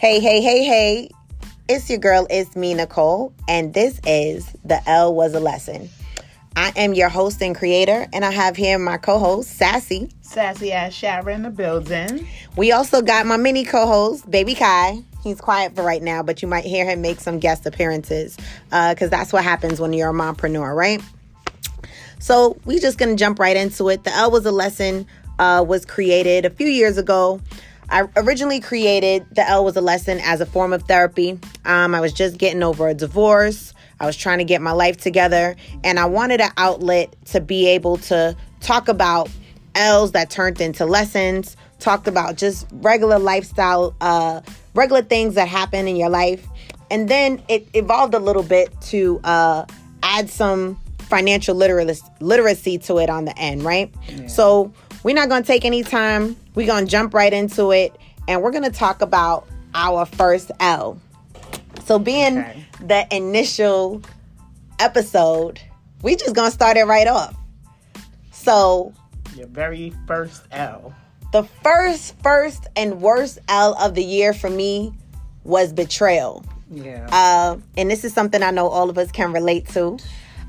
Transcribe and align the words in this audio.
Hey, 0.00 0.18
hey, 0.18 0.40
hey, 0.40 0.64
hey. 0.64 1.10
It's 1.68 1.90
your 1.90 1.98
girl, 1.98 2.26
it's 2.30 2.56
me, 2.56 2.72
Nicole, 2.72 3.34
and 3.46 3.74
this 3.74 4.00
is 4.06 4.50
The 4.64 4.80
L 4.88 5.14
Was 5.14 5.34
a 5.34 5.40
Lesson. 5.40 5.90
I 6.56 6.72
am 6.74 6.94
your 6.94 7.10
host 7.10 7.42
and 7.42 7.54
creator, 7.54 8.06
and 8.14 8.24
I 8.24 8.30
have 8.30 8.56
here 8.56 8.78
my 8.78 8.96
co 8.96 9.18
host, 9.18 9.50
Sassy. 9.58 10.08
Sassy 10.22 10.72
ass 10.72 10.92
Shara 10.92 11.34
in 11.34 11.42
the 11.42 11.50
building. 11.50 12.26
We 12.56 12.72
also 12.72 13.02
got 13.02 13.26
my 13.26 13.36
mini 13.36 13.62
co 13.62 13.86
host, 13.86 14.30
Baby 14.30 14.54
Kai. 14.54 15.04
He's 15.22 15.38
quiet 15.38 15.74
for 15.74 15.82
right 15.82 16.02
now, 16.02 16.22
but 16.22 16.40
you 16.40 16.48
might 16.48 16.64
hear 16.64 16.86
him 16.86 17.02
make 17.02 17.20
some 17.20 17.38
guest 17.38 17.66
appearances 17.66 18.38
because 18.70 19.02
uh, 19.02 19.08
that's 19.08 19.34
what 19.34 19.44
happens 19.44 19.80
when 19.80 19.92
you're 19.92 20.08
a 20.08 20.14
mompreneur, 20.14 20.74
right? 20.74 21.02
So 22.20 22.58
we're 22.64 22.80
just 22.80 22.96
gonna 22.96 23.16
jump 23.16 23.38
right 23.38 23.54
into 23.54 23.90
it. 23.90 24.04
The 24.04 24.14
L 24.14 24.30
was 24.30 24.46
a 24.46 24.50
lesson 24.50 25.06
uh, 25.38 25.62
was 25.62 25.84
created 25.84 26.46
a 26.46 26.50
few 26.50 26.68
years 26.68 26.96
ago. 26.96 27.42
I 27.90 28.08
originally 28.16 28.60
created 28.60 29.26
the 29.32 29.46
L 29.48 29.64
was 29.64 29.76
a 29.76 29.80
lesson 29.80 30.20
as 30.20 30.40
a 30.40 30.46
form 30.46 30.72
of 30.72 30.84
therapy. 30.84 31.38
Um, 31.64 31.94
I 31.94 32.00
was 32.00 32.12
just 32.12 32.38
getting 32.38 32.62
over 32.62 32.88
a 32.88 32.94
divorce. 32.94 33.74
I 33.98 34.06
was 34.06 34.16
trying 34.16 34.38
to 34.38 34.44
get 34.44 34.62
my 34.62 34.72
life 34.72 34.96
together, 34.96 35.56
and 35.84 35.98
I 35.98 36.06
wanted 36.06 36.40
an 36.40 36.52
outlet 36.56 37.14
to 37.26 37.40
be 37.40 37.66
able 37.68 37.98
to 37.98 38.34
talk 38.60 38.88
about 38.88 39.28
L's 39.74 40.12
that 40.12 40.30
turned 40.30 40.60
into 40.60 40.86
lessons, 40.86 41.56
talked 41.80 42.08
about 42.08 42.36
just 42.36 42.66
regular 42.72 43.18
lifestyle, 43.18 43.94
uh, 44.00 44.40
regular 44.74 45.02
things 45.02 45.34
that 45.34 45.48
happen 45.48 45.86
in 45.86 45.96
your 45.96 46.08
life. 46.08 46.46
And 46.90 47.08
then 47.08 47.42
it 47.48 47.68
evolved 47.74 48.14
a 48.14 48.18
little 48.18 48.42
bit 48.42 48.68
to 48.82 49.20
uh, 49.22 49.64
add 50.02 50.30
some 50.30 50.78
financial 50.98 51.54
literacy, 51.54 52.02
literacy 52.20 52.78
to 52.78 52.98
it 52.98 53.10
on 53.10 53.24
the 53.26 53.36
end, 53.38 53.62
right? 53.62 53.92
Yeah. 54.08 54.26
So 54.28 54.72
we're 55.02 55.14
not 55.14 55.28
going 55.28 55.42
to 55.42 55.46
take 55.46 55.64
any 55.64 55.82
time. 55.82 56.36
We're 56.54 56.66
going 56.66 56.84
to 56.84 56.90
jump 56.90 57.14
right 57.14 57.32
into 57.32 57.72
it 57.72 57.96
and 58.28 58.42
we're 58.42 58.50
going 58.50 58.64
to 58.64 58.70
talk 58.70 59.02
about 59.02 59.46
our 59.74 60.06
first 60.06 60.50
L. 60.60 61.00
So, 61.84 61.98
being 61.98 62.38
okay. 62.38 62.66
the 62.80 63.14
initial 63.14 64.02
episode, 64.78 65.60
we 66.02 66.16
just 66.16 66.34
going 66.34 66.48
to 66.48 66.54
start 66.54 66.76
it 66.76 66.84
right 66.84 67.06
off. 67.06 67.34
So, 68.30 68.92
your 69.36 69.46
very 69.46 69.92
first 70.06 70.42
L. 70.50 70.94
The 71.32 71.44
first, 71.62 72.20
first, 72.22 72.66
and 72.76 73.00
worst 73.00 73.38
L 73.48 73.74
of 73.74 73.94
the 73.94 74.02
year 74.02 74.32
for 74.32 74.50
me 74.50 74.92
was 75.44 75.72
betrayal. 75.72 76.44
Yeah. 76.70 77.08
Uh, 77.10 77.58
and 77.76 77.90
this 77.90 78.04
is 78.04 78.12
something 78.12 78.42
I 78.42 78.50
know 78.50 78.68
all 78.68 78.90
of 78.90 78.98
us 78.98 79.10
can 79.10 79.32
relate 79.32 79.66
to. 79.68 79.96
Definitely. 79.96 80.04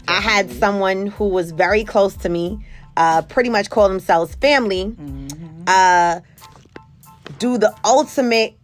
I 0.07 0.19
had 0.21 0.51
someone 0.51 1.07
who 1.07 1.29
was 1.29 1.51
very 1.51 1.83
close 1.83 2.15
to 2.17 2.29
me 2.29 2.65
uh, 2.97 3.21
pretty 3.23 3.49
much 3.49 3.69
call 3.69 3.87
themselves 3.87 4.35
family, 4.35 4.85
mm-hmm. 4.85 5.50
Uh, 5.67 6.21
do 7.39 7.57
the 7.57 7.73
ultimate 7.83 8.57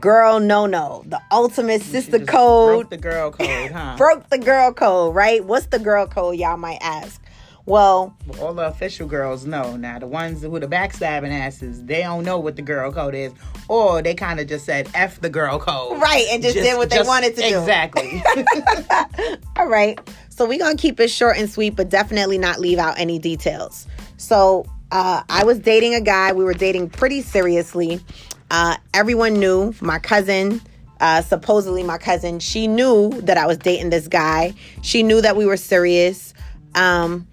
girl 0.00 0.38
no 0.38 0.66
no, 0.66 1.02
the 1.06 1.20
ultimate 1.32 1.82
sister 1.82 2.18
code. 2.18 2.88
Broke 2.88 2.90
the 2.90 2.96
girl 2.96 3.30
code, 3.30 3.70
huh? 3.70 3.94
broke 3.98 4.28
the 4.28 4.38
girl 4.38 4.72
code, 4.72 5.14
right? 5.14 5.44
What's 5.44 5.66
the 5.66 5.78
girl 5.78 6.06
code, 6.06 6.36
y'all 6.36 6.56
might 6.56 6.78
ask? 6.80 7.22
Well, 7.68 8.16
well, 8.26 8.46
all 8.46 8.54
the 8.54 8.66
official 8.66 9.06
girls 9.06 9.44
know. 9.44 9.76
Now, 9.76 9.98
the 9.98 10.06
ones 10.06 10.40
who 10.40 10.58
the 10.58 10.66
backstabbing 10.66 11.30
asses, 11.30 11.84
they 11.84 12.00
don't 12.00 12.24
know 12.24 12.38
what 12.38 12.56
the 12.56 12.62
girl 12.62 12.90
code 12.90 13.14
is, 13.14 13.30
or 13.68 14.00
they 14.00 14.14
kind 14.14 14.40
of 14.40 14.46
just 14.46 14.64
said 14.64 14.88
"f 14.94 15.20
the 15.20 15.28
girl 15.28 15.58
code," 15.58 16.00
right, 16.00 16.26
and 16.30 16.42
just, 16.42 16.54
just 16.54 16.66
did 16.66 16.78
what 16.78 16.88
just, 16.88 17.02
they 17.02 17.06
wanted 17.06 17.36
to 17.36 17.42
do. 17.42 17.58
Exactly. 17.58 18.22
all 19.56 19.68
right. 19.68 20.00
So 20.30 20.46
we're 20.46 20.58
gonna 20.58 20.76
keep 20.76 20.98
it 20.98 21.10
short 21.10 21.36
and 21.36 21.50
sweet, 21.50 21.76
but 21.76 21.90
definitely 21.90 22.38
not 22.38 22.58
leave 22.58 22.78
out 22.78 22.98
any 22.98 23.18
details. 23.18 23.86
So 24.16 24.64
uh, 24.90 25.22
I 25.28 25.44
was 25.44 25.58
dating 25.58 25.94
a 25.94 26.00
guy. 26.00 26.32
We 26.32 26.44
were 26.44 26.54
dating 26.54 26.90
pretty 26.90 27.22
seriously. 27.22 28.00
Uh, 28.50 28.76
everyone 28.94 29.34
knew. 29.34 29.74
My 29.80 29.98
cousin, 29.98 30.60
uh, 31.00 31.22
supposedly 31.22 31.82
my 31.82 31.98
cousin, 31.98 32.40
she 32.40 32.66
knew 32.66 33.10
that 33.22 33.36
I 33.36 33.46
was 33.46 33.58
dating 33.58 33.90
this 33.90 34.08
guy. 34.08 34.54
She 34.82 35.02
knew 35.02 35.20
that 35.20 35.36
we 35.36 35.46
were 35.46 35.56
serious. 35.56 36.32
Um, 36.74 37.26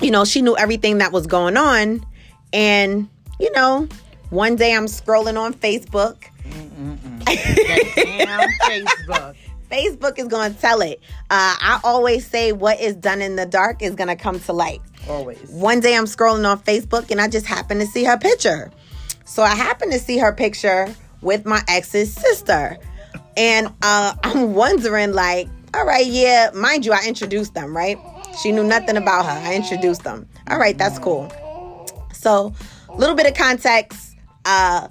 you 0.00 0.10
know, 0.10 0.24
she 0.24 0.42
knew 0.42 0.56
everything 0.56 0.98
that 0.98 1.12
was 1.12 1.26
going 1.26 1.56
on. 1.56 2.04
And, 2.52 3.08
you 3.40 3.50
know, 3.52 3.88
one 4.30 4.56
day 4.56 4.74
I'm 4.74 4.86
scrolling 4.86 5.38
on 5.38 5.54
Facebook. 5.54 6.24
Facebook. 8.64 9.34
Facebook 9.74 10.18
is 10.18 10.28
going 10.28 10.54
to 10.54 10.60
tell 10.60 10.80
it. 10.82 11.00
Uh, 11.30 11.56
I 11.60 11.80
always 11.82 12.26
say 12.26 12.52
what 12.52 12.80
is 12.80 12.94
done 12.94 13.20
in 13.20 13.34
the 13.34 13.46
dark 13.46 13.82
is 13.82 13.94
going 13.94 14.08
to 14.08 14.16
come 14.16 14.38
to 14.40 14.52
light. 14.52 14.80
Always. 15.08 15.50
One 15.50 15.80
day 15.80 15.96
I'm 15.96 16.04
scrolling 16.04 16.48
on 16.48 16.60
Facebook 16.60 17.10
and 17.10 17.20
I 17.20 17.28
just 17.28 17.46
happen 17.46 17.78
to 17.80 17.86
see 17.86 18.04
her 18.04 18.16
picture. 18.16 18.70
So 19.24 19.42
I 19.42 19.54
happen 19.54 19.90
to 19.90 19.98
see 19.98 20.18
her 20.18 20.32
picture 20.32 20.94
with 21.22 21.44
my 21.44 21.60
ex's 21.68 22.12
sister. 22.12 22.78
And 23.36 23.68
uh, 23.82 24.14
I'm 24.22 24.54
wondering, 24.54 25.12
like, 25.12 25.48
all 25.74 25.84
right, 25.84 26.06
yeah, 26.06 26.50
mind 26.54 26.86
you, 26.86 26.92
I 26.92 27.04
introduced 27.06 27.54
them, 27.54 27.76
right? 27.76 27.98
She 28.40 28.52
knew 28.52 28.64
nothing 28.64 28.96
about 28.96 29.26
her. 29.26 29.32
I 29.32 29.54
introduced 29.54 30.04
them. 30.04 30.28
All 30.48 30.58
right, 30.58 30.78
that's 30.78 30.98
cool. 31.00 31.32
So, 32.12 32.54
a 32.88 32.96
little 32.96 33.16
bit 33.16 33.26
of 33.26 33.34
context. 33.34 34.16
Uh, 34.44 34.88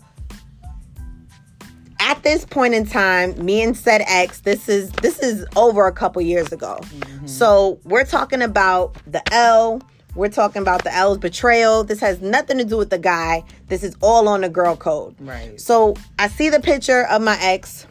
at 2.04 2.22
this 2.22 2.44
point 2.44 2.74
in 2.74 2.86
time, 2.86 3.34
me 3.44 3.62
and 3.62 3.78
said 3.78 4.04
X, 4.06 4.42
this 4.42 4.68
is 4.68 4.92
this 4.92 5.20
is 5.20 5.46
over 5.56 5.88
a 5.88 5.92
couple 5.94 6.22
years 6.22 6.52
ago. 6.52 6.78
Mm-hmm. 6.82 7.28
So 7.28 7.80
we're 7.86 8.04
talking 8.04 8.42
about 8.42 8.98
the 9.08 9.22
L. 9.34 9.82
We're 10.14 10.30
talking 10.30 10.62
about 10.62 10.84
the 10.84 10.94
L's 10.94 11.18
betrayal. 11.18 11.86
This 11.86 12.02
has 12.02 12.22
nothing 12.22 12.58
to 12.58 12.66
do 12.66 12.78
with 12.78 12.90
the 12.90 13.00
guy. 13.00 13.44
This 13.70 13.84
is 13.84 13.96
all 14.02 14.28
on 14.28 14.42
the 14.42 14.50
girl 14.50 14.76
code. 14.76 15.16
Right. 15.20 15.60
So 15.60 15.96
I 16.20 16.28
see 16.28 16.50
the 16.50 16.60
picture 16.60 17.08
of 17.08 17.22
my 17.22 17.38
ex. 17.42 17.88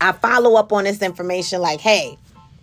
I 0.00 0.12
follow 0.12 0.54
up 0.54 0.72
on 0.72 0.84
this 0.84 1.02
information 1.02 1.60
like, 1.60 1.80
hey, 1.80 2.16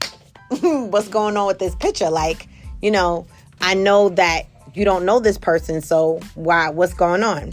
what's 0.61 1.09
going 1.09 1.35
on 1.35 1.47
with 1.47 1.59
this 1.59 1.75
picture? 1.75 2.09
Like, 2.09 2.47
you 2.81 2.91
know, 2.91 3.27
I 3.59 3.73
know 3.73 4.07
that 4.09 4.43
you 4.73 4.85
don't 4.85 5.03
know 5.05 5.19
this 5.19 5.37
person, 5.37 5.81
so 5.81 6.22
why 6.35 6.69
what's 6.69 6.93
going 6.93 7.23
on? 7.23 7.51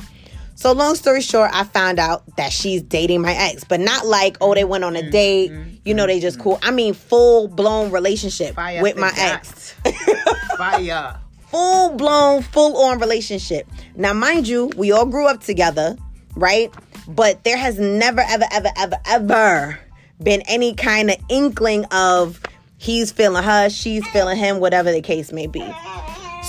So 0.62 0.70
long 0.70 0.94
story 0.94 1.22
short, 1.22 1.50
I 1.52 1.64
found 1.64 1.98
out 1.98 2.22
that 2.36 2.52
she's 2.52 2.82
dating 2.82 3.20
my 3.20 3.34
ex, 3.34 3.64
but 3.64 3.80
not 3.80 4.06
like, 4.06 4.36
oh, 4.40 4.54
they 4.54 4.62
went 4.62 4.84
on 4.84 4.94
a 4.94 5.00
mm-hmm. 5.00 5.10
date, 5.10 5.50
mm-hmm. 5.50 5.70
you 5.84 5.92
know, 5.92 6.06
they 6.06 6.20
just 6.20 6.38
cool. 6.38 6.60
I 6.62 6.70
mean, 6.70 6.94
full 6.94 7.48
blown 7.48 7.90
relationship 7.90 8.54
Fire 8.54 8.80
with 8.80 8.96
my 8.96 9.10
ex. 9.16 9.74
Fire. 10.56 11.18
full 11.48 11.96
blown, 11.96 12.42
full 12.42 12.76
on 12.76 13.00
relationship. 13.00 13.66
Now, 13.96 14.12
mind 14.12 14.46
you, 14.46 14.70
we 14.76 14.92
all 14.92 15.04
grew 15.04 15.26
up 15.26 15.40
together, 15.40 15.96
right? 16.36 16.72
But 17.08 17.42
there 17.42 17.56
has 17.56 17.80
never, 17.80 18.20
ever, 18.20 18.44
ever, 18.52 18.70
ever, 18.76 18.96
ever 19.06 19.80
been 20.22 20.42
any 20.42 20.76
kind 20.76 21.10
of 21.10 21.16
inkling 21.28 21.86
of 21.86 22.40
He's 22.78 23.10
feeling 23.10 23.42
her, 23.42 23.68
she's 23.68 24.06
feeling 24.10 24.36
him, 24.36 24.60
whatever 24.60 24.92
the 24.92 25.02
case 25.02 25.32
may 25.32 25.48
be. 25.48 25.68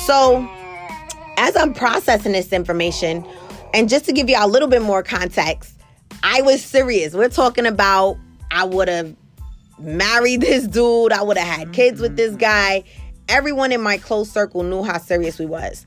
So, 0.05 0.47
as 1.37 1.55
I'm 1.55 1.73
processing 1.73 2.33
this 2.33 2.53
information, 2.53 3.25
and 3.73 3.89
just 3.89 4.05
to 4.05 4.13
give 4.13 4.29
you 4.29 4.37
a 4.39 4.47
little 4.47 4.67
bit 4.67 4.81
more 4.81 5.03
context, 5.03 5.79
I 6.21 6.41
was 6.41 6.63
serious. 6.63 7.13
We're 7.13 7.29
talking 7.29 7.65
about 7.65 8.17
I 8.51 8.63
would 8.65 8.87
have 8.87 9.15
married 9.79 10.41
this 10.41 10.67
dude, 10.67 11.11
I 11.11 11.23
would 11.23 11.37
have 11.37 11.47
had 11.47 11.73
kids 11.73 11.99
with 11.99 12.15
this 12.15 12.29
mm-hmm. 12.29 12.37
guy. 12.37 12.83
Everyone 13.27 13.71
in 13.71 13.81
my 13.81 13.97
close 13.97 14.29
circle 14.29 14.63
knew 14.63 14.83
how 14.83 14.97
serious 14.99 15.39
we 15.39 15.45
was. 15.45 15.85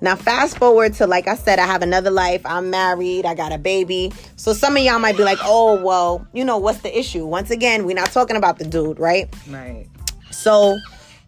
Now, 0.00 0.14
fast 0.14 0.58
forward 0.58 0.94
to, 0.94 1.06
like 1.06 1.26
I 1.26 1.34
said, 1.34 1.58
I 1.58 1.66
have 1.66 1.82
another 1.82 2.10
life. 2.10 2.40
I'm 2.44 2.70
married. 2.70 3.26
I 3.26 3.34
got 3.34 3.52
a 3.52 3.58
baby. 3.58 4.12
So 4.36 4.52
some 4.52 4.76
of 4.76 4.82
y'all 4.82 5.00
might 5.00 5.16
be 5.16 5.24
like, 5.24 5.38
oh, 5.42 5.82
well, 5.82 6.26
you 6.32 6.44
know, 6.44 6.56
what's 6.56 6.80
the 6.80 6.98
issue? 6.98 7.26
Once 7.26 7.50
again, 7.50 7.84
we're 7.84 7.96
not 7.96 8.12
talking 8.12 8.36
about 8.36 8.58
the 8.58 8.64
dude, 8.64 8.98
right? 8.98 9.28
Right. 9.48 9.86
So, 10.30 10.78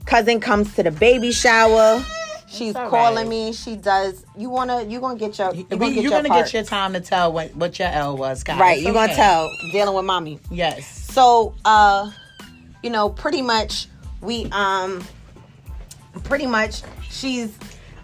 cousin 0.06 0.40
comes 0.40 0.74
to 0.76 0.84
the 0.84 0.92
baby 0.92 1.32
shower. 1.32 2.02
She's 2.50 2.74
calling 2.74 3.28
me. 3.28 3.52
She 3.52 3.76
does. 3.76 4.24
You 4.36 4.50
wanna? 4.50 4.82
You 4.82 5.00
gonna 5.00 5.18
get 5.18 5.38
your? 5.38 5.54
You 5.54 5.64
gonna 5.64 5.78
get, 5.78 5.94
you're 5.94 6.02
your 6.02 6.10
gonna 6.10 6.28
part. 6.28 6.46
get 6.46 6.52
your 6.52 6.62
time 6.64 6.92
to 6.94 7.00
tell 7.00 7.32
what 7.32 7.54
what 7.54 7.78
your 7.78 7.88
L 7.88 8.16
was, 8.16 8.42
guys. 8.42 8.58
Right. 8.58 8.80
You're 8.80 8.90
okay. 8.90 9.06
gonna 9.06 9.14
tell 9.14 9.48
dealing 9.70 9.94
with 9.94 10.04
mommy. 10.04 10.40
Yes. 10.50 10.88
So, 11.12 11.54
uh, 11.64 12.10
you 12.82 12.90
know, 12.90 13.08
pretty 13.08 13.40
much 13.40 13.86
we 14.20 14.46
um, 14.50 15.04
pretty 16.24 16.46
much 16.46 16.82
she's 17.08 17.56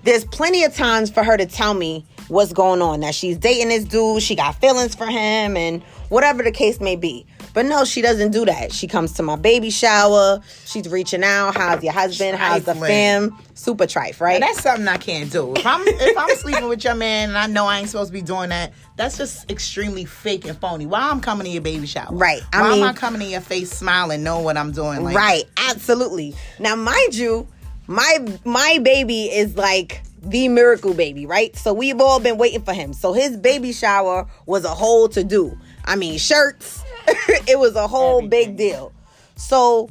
there's 0.05 0.25
plenty 0.25 0.63
of 0.63 0.75
times 0.75 1.11
for 1.11 1.25
her 1.25 1.37
to 1.37 1.47
tell 1.47 1.75
me 1.75 2.05
what's 2.29 2.53
going 2.53 2.81
on. 2.81 3.01
That 3.01 3.15
she's 3.15 3.37
dating 3.37 3.69
this 3.69 3.85
dude, 3.85 4.23
she 4.23 4.37
got 4.37 4.61
feelings 4.61 4.95
for 4.95 5.07
him, 5.07 5.57
and 5.57 5.83
whatever 6.09 6.45
the 6.45 6.53
case 6.53 6.81
may 6.81 6.95
be. 6.95 7.27
But 7.57 7.65
no, 7.65 7.87
she 7.87 8.03
doesn't 8.03 8.33
do 8.33 8.45
that. 8.45 8.71
She 8.71 8.87
comes 8.87 9.15
to 9.15 9.23
my 9.23 9.37
baby 9.37 9.71
shower. 9.71 10.43
She's 10.67 10.87
reaching 10.91 11.25
out. 11.25 11.57
How's 11.57 11.83
your 11.83 11.95
husband? 11.95 12.37
How's 12.37 12.65
the 12.65 12.75
fam? 12.75 13.35
Super 13.55 13.87
trife, 13.87 14.21
right? 14.21 14.39
Now, 14.39 14.49
that's 14.49 14.63
something 14.63 14.87
I 14.87 14.99
can't 14.99 15.33
do. 15.33 15.55
If 15.55 15.65
I'm 15.65 15.81
if 15.87 16.19
I'm 16.19 16.29
sleeping 16.37 16.69
with 16.69 16.85
your 16.85 16.95
man 16.95 17.31
and 17.31 17.39
I 17.39 17.47
know 17.47 17.65
I 17.65 17.79
ain't 17.79 17.89
supposed 17.89 18.11
to 18.11 18.13
be 18.13 18.21
doing 18.21 18.51
that, 18.51 18.75
that's 18.97 19.17
just 19.17 19.51
extremely 19.51 20.05
fake 20.05 20.45
and 20.45 20.59
phony. 20.59 20.85
Why 20.85 21.09
I'm 21.09 21.23
coming 21.23 21.47
to 21.47 21.51
your 21.51 21.63
baby 21.63 21.87
shower? 21.87 22.15
Right. 22.15 22.43
I 22.53 22.61
Why 22.61 22.71
mean, 22.73 22.83
am 22.83 22.91
I 22.91 22.93
coming 22.93 23.23
to 23.23 23.27
your 23.27 23.41
face 23.41 23.71
smiling, 23.71 24.23
knowing 24.23 24.45
what 24.45 24.59
I'm 24.59 24.73
doing? 24.73 25.03
Like, 25.03 25.17
right. 25.17 25.45
Absolutely. 25.71 26.35
Now, 26.59 26.77
mind 26.77 27.15
you, 27.15 27.49
my 27.87 28.19
my 28.45 28.81
baby 28.83 29.31
is 29.33 29.57
like 29.57 30.03
the 30.23 30.49
miracle 30.49 30.93
baby, 30.93 31.25
right? 31.25 31.57
So 31.57 31.73
we've 31.73 32.03
all 32.03 32.21
been 32.21 32.37
waiting 32.37 32.61
for 32.61 32.75
him. 32.75 32.93
So 32.93 33.15
his 33.15 33.35
baby 33.35 33.73
shower 33.73 34.27
was 34.45 34.67
a 34.67 34.75
whole 34.75 35.09
to 35.09 35.25
do. 35.25 35.59
I 35.87 35.97
mean, 35.97 36.19
shirts. 36.19 36.83
it 37.49 37.59
was 37.59 37.75
a 37.77 37.87
whole 37.87 38.19
Everything. 38.25 38.57
big 38.57 38.57
deal. 38.57 38.93
So, 39.37 39.89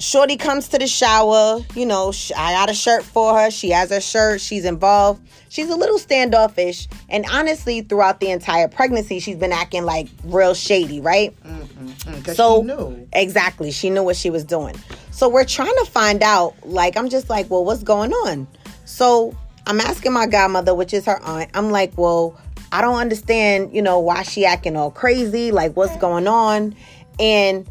Shorty 0.00 0.36
comes 0.36 0.68
to 0.68 0.78
the 0.78 0.86
shower. 0.86 1.60
You 1.74 1.86
know, 1.86 2.12
I 2.36 2.52
got 2.52 2.68
a 2.70 2.74
shirt 2.74 3.04
for 3.04 3.38
her. 3.38 3.50
She 3.50 3.70
has 3.70 3.90
her 3.90 4.00
shirt. 4.00 4.40
She's 4.40 4.64
involved. 4.64 5.26
She's 5.48 5.70
a 5.70 5.76
little 5.76 5.98
standoffish. 5.98 6.88
And 7.08 7.24
honestly, 7.30 7.80
throughout 7.80 8.18
the 8.20 8.30
entire 8.30 8.66
pregnancy, 8.66 9.20
she's 9.20 9.36
been 9.36 9.52
acting 9.52 9.84
like 9.84 10.08
real 10.24 10.52
shady, 10.52 11.00
right? 11.00 11.32
Mm, 11.44 12.24
'cause 12.24 12.36
So 12.36 12.58
she 12.60 12.66
knew. 12.66 13.08
exactly, 13.12 13.70
she 13.70 13.88
knew 13.88 14.02
what 14.02 14.16
she 14.16 14.30
was 14.30 14.42
doing. 14.44 14.74
So 15.12 15.28
we're 15.28 15.44
trying 15.44 15.74
to 15.78 15.84
find 15.90 16.22
out. 16.24 16.54
Like, 16.64 16.96
I'm 16.96 17.08
just 17.08 17.30
like, 17.30 17.48
well, 17.48 17.64
what's 17.64 17.84
going 17.84 18.12
on? 18.12 18.48
So 18.84 19.32
I'm 19.66 19.80
asking 19.80 20.12
my 20.12 20.26
godmother, 20.26 20.74
which 20.74 20.92
is 20.92 21.04
her 21.06 21.22
aunt. 21.22 21.50
I'm 21.54 21.70
like, 21.70 21.92
well, 21.96 22.36
I 22.74 22.80
don't 22.80 22.96
understand, 22.96 23.72
you 23.72 23.82
know, 23.82 24.00
why 24.00 24.24
she 24.24 24.44
acting 24.44 24.76
all 24.76 24.90
crazy. 24.90 25.52
Like, 25.52 25.76
what's 25.76 25.96
going 25.98 26.26
on? 26.26 26.74
And 27.20 27.68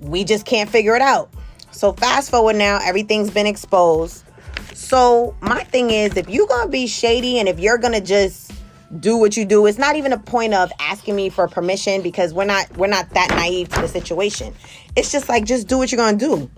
we 0.00 0.24
just 0.24 0.46
can't 0.46 0.70
figure 0.70 0.96
it 0.96 1.02
out. 1.02 1.30
So 1.70 1.92
fast 1.92 2.30
forward 2.30 2.56
now, 2.56 2.78
everything's 2.82 3.30
been 3.30 3.46
exposed. 3.46 4.24
So 4.72 5.36
my 5.42 5.64
thing 5.64 5.90
is, 5.90 6.16
if 6.16 6.30
you're 6.30 6.46
gonna 6.46 6.70
be 6.70 6.86
shady 6.86 7.40
and 7.40 7.46
if 7.46 7.60
you're 7.60 7.76
gonna 7.76 8.00
just 8.00 8.52
do 9.00 9.18
what 9.18 9.36
you 9.36 9.44
do, 9.44 9.66
it's 9.66 9.76
not 9.76 9.96
even 9.96 10.14
a 10.14 10.18
point 10.18 10.54
of 10.54 10.72
asking 10.80 11.14
me 11.14 11.28
for 11.28 11.46
permission 11.46 12.00
because 12.00 12.32
we're 12.32 12.46
not 12.46 12.74
we're 12.78 12.86
not 12.86 13.10
that 13.10 13.28
naive 13.32 13.68
to 13.68 13.82
the 13.82 13.88
situation. 13.88 14.54
It's 14.96 15.12
just 15.12 15.28
like 15.28 15.44
just 15.44 15.68
do 15.68 15.76
what 15.76 15.92
you're 15.92 15.98
gonna 15.98 16.16
do. 16.16 16.50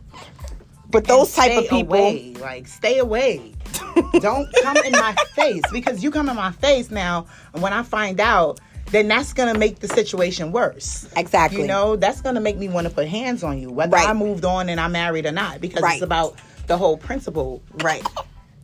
But 0.91 1.09
those 1.09 1.35
type 1.35 1.59
of 1.59 1.69
people, 1.69 1.97
away. 1.97 2.35
like 2.35 2.69
stay 2.69 2.99
away. 2.99 3.55
Don't 4.21 4.49
come 4.62 4.76
in 4.79 4.93
my 4.93 5.15
face 5.35 5.62
because 5.73 6.03
you 6.03 6.11
come 6.11 6.29
in 6.29 6.37
my 6.37 6.53
face 6.53 6.91
now, 6.91 7.26
and 7.53 7.62
when 7.62 7.73
I 7.73 7.82
find 7.82 8.21
out, 8.21 8.61
then 8.91 9.09
that's 9.09 9.32
gonna 9.32 9.59
make 9.59 9.81
the 9.81 9.88
situation 9.88 10.53
worse. 10.53 11.09
Exactly. 11.17 11.62
You 11.62 11.67
know, 11.67 11.97
that's 11.97 12.21
gonna 12.21 12.41
make 12.41 12.56
me 12.56 12.69
want 12.69 12.87
to 12.87 12.93
put 12.93 13.09
hands 13.09 13.43
on 13.43 13.59
you, 13.61 13.71
whether 13.71 13.93
Right. 13.93 14.09
I 14.09 14.12
moved 14.12 14.44
on 14.44 14.69
and 14.69 14.81
I'm 14.81 14.93
married 14.93 15.26
or 15.26 15.32
not, 15.32 15.61
because 15.61 15.82
Right. 15.82 15.94
it's 15.94 16.03
about 16.03 16.37
the 16.67 16.76
whole 16.76 16.97
principle. 16.97 17.62
right? 17.82 18.06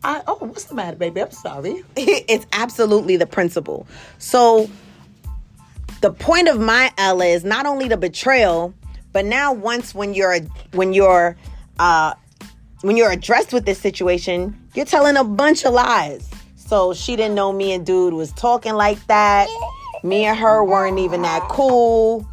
I 0.03 0.23
oh, 0.27 0.37
what's 0.41 0.65
the 0.65 0.75
matter, 0.75 0.97
baby? 0.97 1.21
I'm 1.21 1.31
sorry. 1.31 1.85
it's 1.97 2.47
absolutely 2.53 3.17
the 3.17 3.27
principle. 3.27 3.87
So 4.19 4.71
the 6.01 6.11
point 6.13 6.49
of 6.49 6.59
my 6.61 6.93
L 6.97 7.21
is 7.21 7.45
not 7.45 7.67
only 7.67 7.89
the 7.89 7.97
betrayal, 7.97 8.73
but 9.13 9.25
now 9.25 9.53
once 9.53 9.95
when 9.95 10.15
you're 10.15 10.39
when 10.73 10.93
you're 10.93 11.37
uh 11.79 12.15
when 12.83 12.97
you're 12.97 13.11
addressed 13.11 13.53
with 13.53 13.67
this 13.67 13.79
situation, 13.79 14.57
you're 14.75 14.87
telling 14.87 15.17
a 15.17 15.25
bunch 15.25 15.65
of 15.65 15.73
lies. 15.75 16.29
So 16.57 16.95
she 16.95 17.17
didn't 17.17 17.35
know 17.35 17.53
me 17.53 17.73
and 17.73 17.85
dude 17.85 18.15
was 18.15 18.33
talking 18.33 18.75
like 18.75 19.05
that. 19.07 19.49
Me 20.03 20.25
and 20.25 20.39
her 20.39 20.65
weren't 20.65 20.99
even 20.99 21.23
that 21.23 21.43
cool. 21.49 22.27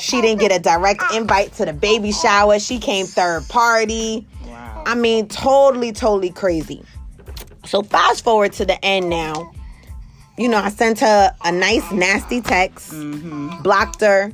She 0.00 0.20
didn't 0.20 0.40
get 0.40 0.52
a 0.52 0.58
direct 0.58 1.02
invite 1.14 1.52
to 1.54 1.64
the 1.64 1.72
baby 1.72 2.12
shower. 2.12 2.58
She 2.58 2.78
came 2.78 3.06
third 3.06 3.48
party. 3.48 4.26
Wow. 4.44 4.84
I 4.86 4.94
mean, 4.94 5.28
totally, 5.28 5.92
totally 5.92 6.30
crazy. 6.30 6.82
So 7.64 7.82
fast 7.82 8.24
forward 8.24 8.52
to 8.54 8.66
the 8.66 8.82
end 8.84 9.08
now. 9.08 9.52
You 10.36 10.48
know, 10.48 10.58
I 10.58 10.68
sent 10.68 10.98
her 11.00 11.34
a 11.44 11.52
nice, 11.52 11.90
nasty 11.92 12.40
text, 12.40 12.92
mm-hmm. 12.92 13.62
blocked 13.62 14.00
her. 14.00 14.32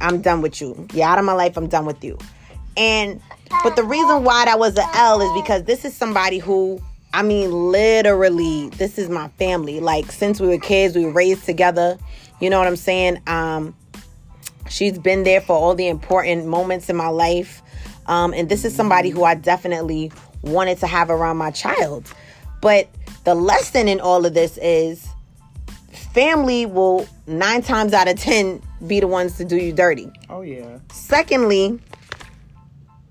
I'm 0.00 0.22
done 0.22 0.40
with 0.40 0.60
you. 0.60 0.86
You're 0.94 1.06
out 1.06 1.18
of 1.18 1.24
my 1.24 1.32
life. 1.32 1.56
I'm 1.56 1.66
done 1.66 1.84
with 1.84 2.02
you. 2.04 2.16
And, 2.76 3.20
but 3.64 3.76
the 3.76 3.82
reason 3.82 4.22
why 4.22 4.44
that 4.44 4.58
was 4.58 4.78
an 4.78 4.88
L 4.94 5.20
is 5.20 5.42
because 5.42 5.64
this 5.64 5.84
is 5.84 5.94
somebody 5.94 6.38
who, 6.38 6.80
I 7.12 7.22
mean, 7.22 7.50
literally, 7.50 8.68
this 8.70 8.98
is 8.98 9.08
my 9.08 9.28
family. 9.30 9.80
Like, 9.80 10.12
since 10.12 10.40
we 10.40 10.48
were 10.48 10.58
kids, 10.58 10.94
we 10.94 11.04
were 11.04 11.12
raised 11.12 11.44
together. 11.44 11.98
You 12.40 12.50
know 12.50 12.58
what 12.58 12.68
I'm 12.68 12.76
saying? 12.76 13.20
Um, 13.26 13.74
she's 14.68 14.98
been 14.98 15.24
there 15.24 15.40
for 15.40 15.56
all 15.56 15.74
the 15.74 15.88
important 15.88 16.46
moments 16.46 16.88
in 16.88 16.96
my 16.96 17.08
life. 17.08 17.62
Um, 18.06 18.32
and 18.32 18.48
this 18.48 18.64
is 18.64 18.74
somebody 18.74 19.10
who 19.10 19.24
I 19.24 19.34
definitely 19.34 20.12
wanted 20.42 20.78
to 20.78 20.86
have 20.86 21.10
around 21.10 21.36
my 21.36 21.50
child. 21.50 22.12
But 22.62 22.88
the 23.24 23.34
lesson 23.34 23.88
in 23.88 24.00
all 24.00 24.24
of 24.24 24.34
this 24.34 24.58
is 24.58 25.06
family 25.92 26.66
will 26.66 27.06
nine 27.26 27.62
times 27.62 27.92
out 27.92 28.08
of 28.08 28.18
ten 28.18 28.62
be 28.86 29.00
the 29.00 29.06
ones 29.06 29.36
to 29.36 29.44
do 29.44 29.56
you 29.56 29.72
dirty. 29.72 30.10
Oh 30.28 30.42
yeah. 30.42 30.78
Secondly, 30.92 31.78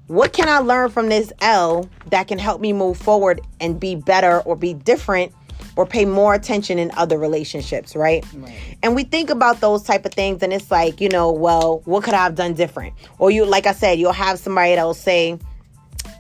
what 0.10 0.34
can 0.34 0.50
I 0.50 0.58
learn 0.58 0.90
from 0.90 1.08
this 1.08 1.32
L 1.40 1.88
that 2.08 2.28
can 2.28 2.40
help 2.40 2.60
me 2.60 2.74
move 2.74 2.98
forward 2.98 3.42
and 3.62 3.80
be 3.80 3.96
better 3.96 4.40
or 4.42 4.56
be 4.56 4.74
different 4.74 5.32
or 5.76 5.86
pay 5.86 6.04
more 6.04 6.34
attention 6.34 6.80
in 6.80 6.90
other 6.98 7.20
relationships, 7.20 7.96
right? 7.96 8.26
Right. 8.34 8.78
And 8.82 8.96
we 8.96 9.04
think 9.04 9.30
about 9.30 9.62
those 9.62 9.84
type 9.84 10.08
of 10.08 10.12
things 10.12 10.42
and 10.42 10.52
it's 10.52 10.72
like, 10.72 11.00
you 11.00 11.10
know, 11.10 11.32
well, 11.32 11.84
what 11.86 12.04
could 12.04 12.16
I 12.16 12.24
have 12.24 12.34
done 12.34 12.56
different? 12.56 12.96
Or 13.20 13.30
you 13.30 13.46
like 13.46 13.68
I 13.68 13.72
said, 13.74 14.00
you'll 14.00 14.12
have 14.12 14.40
somebody 14.40 14.74
that'll 14.74 14.96
say, 14.96 15.38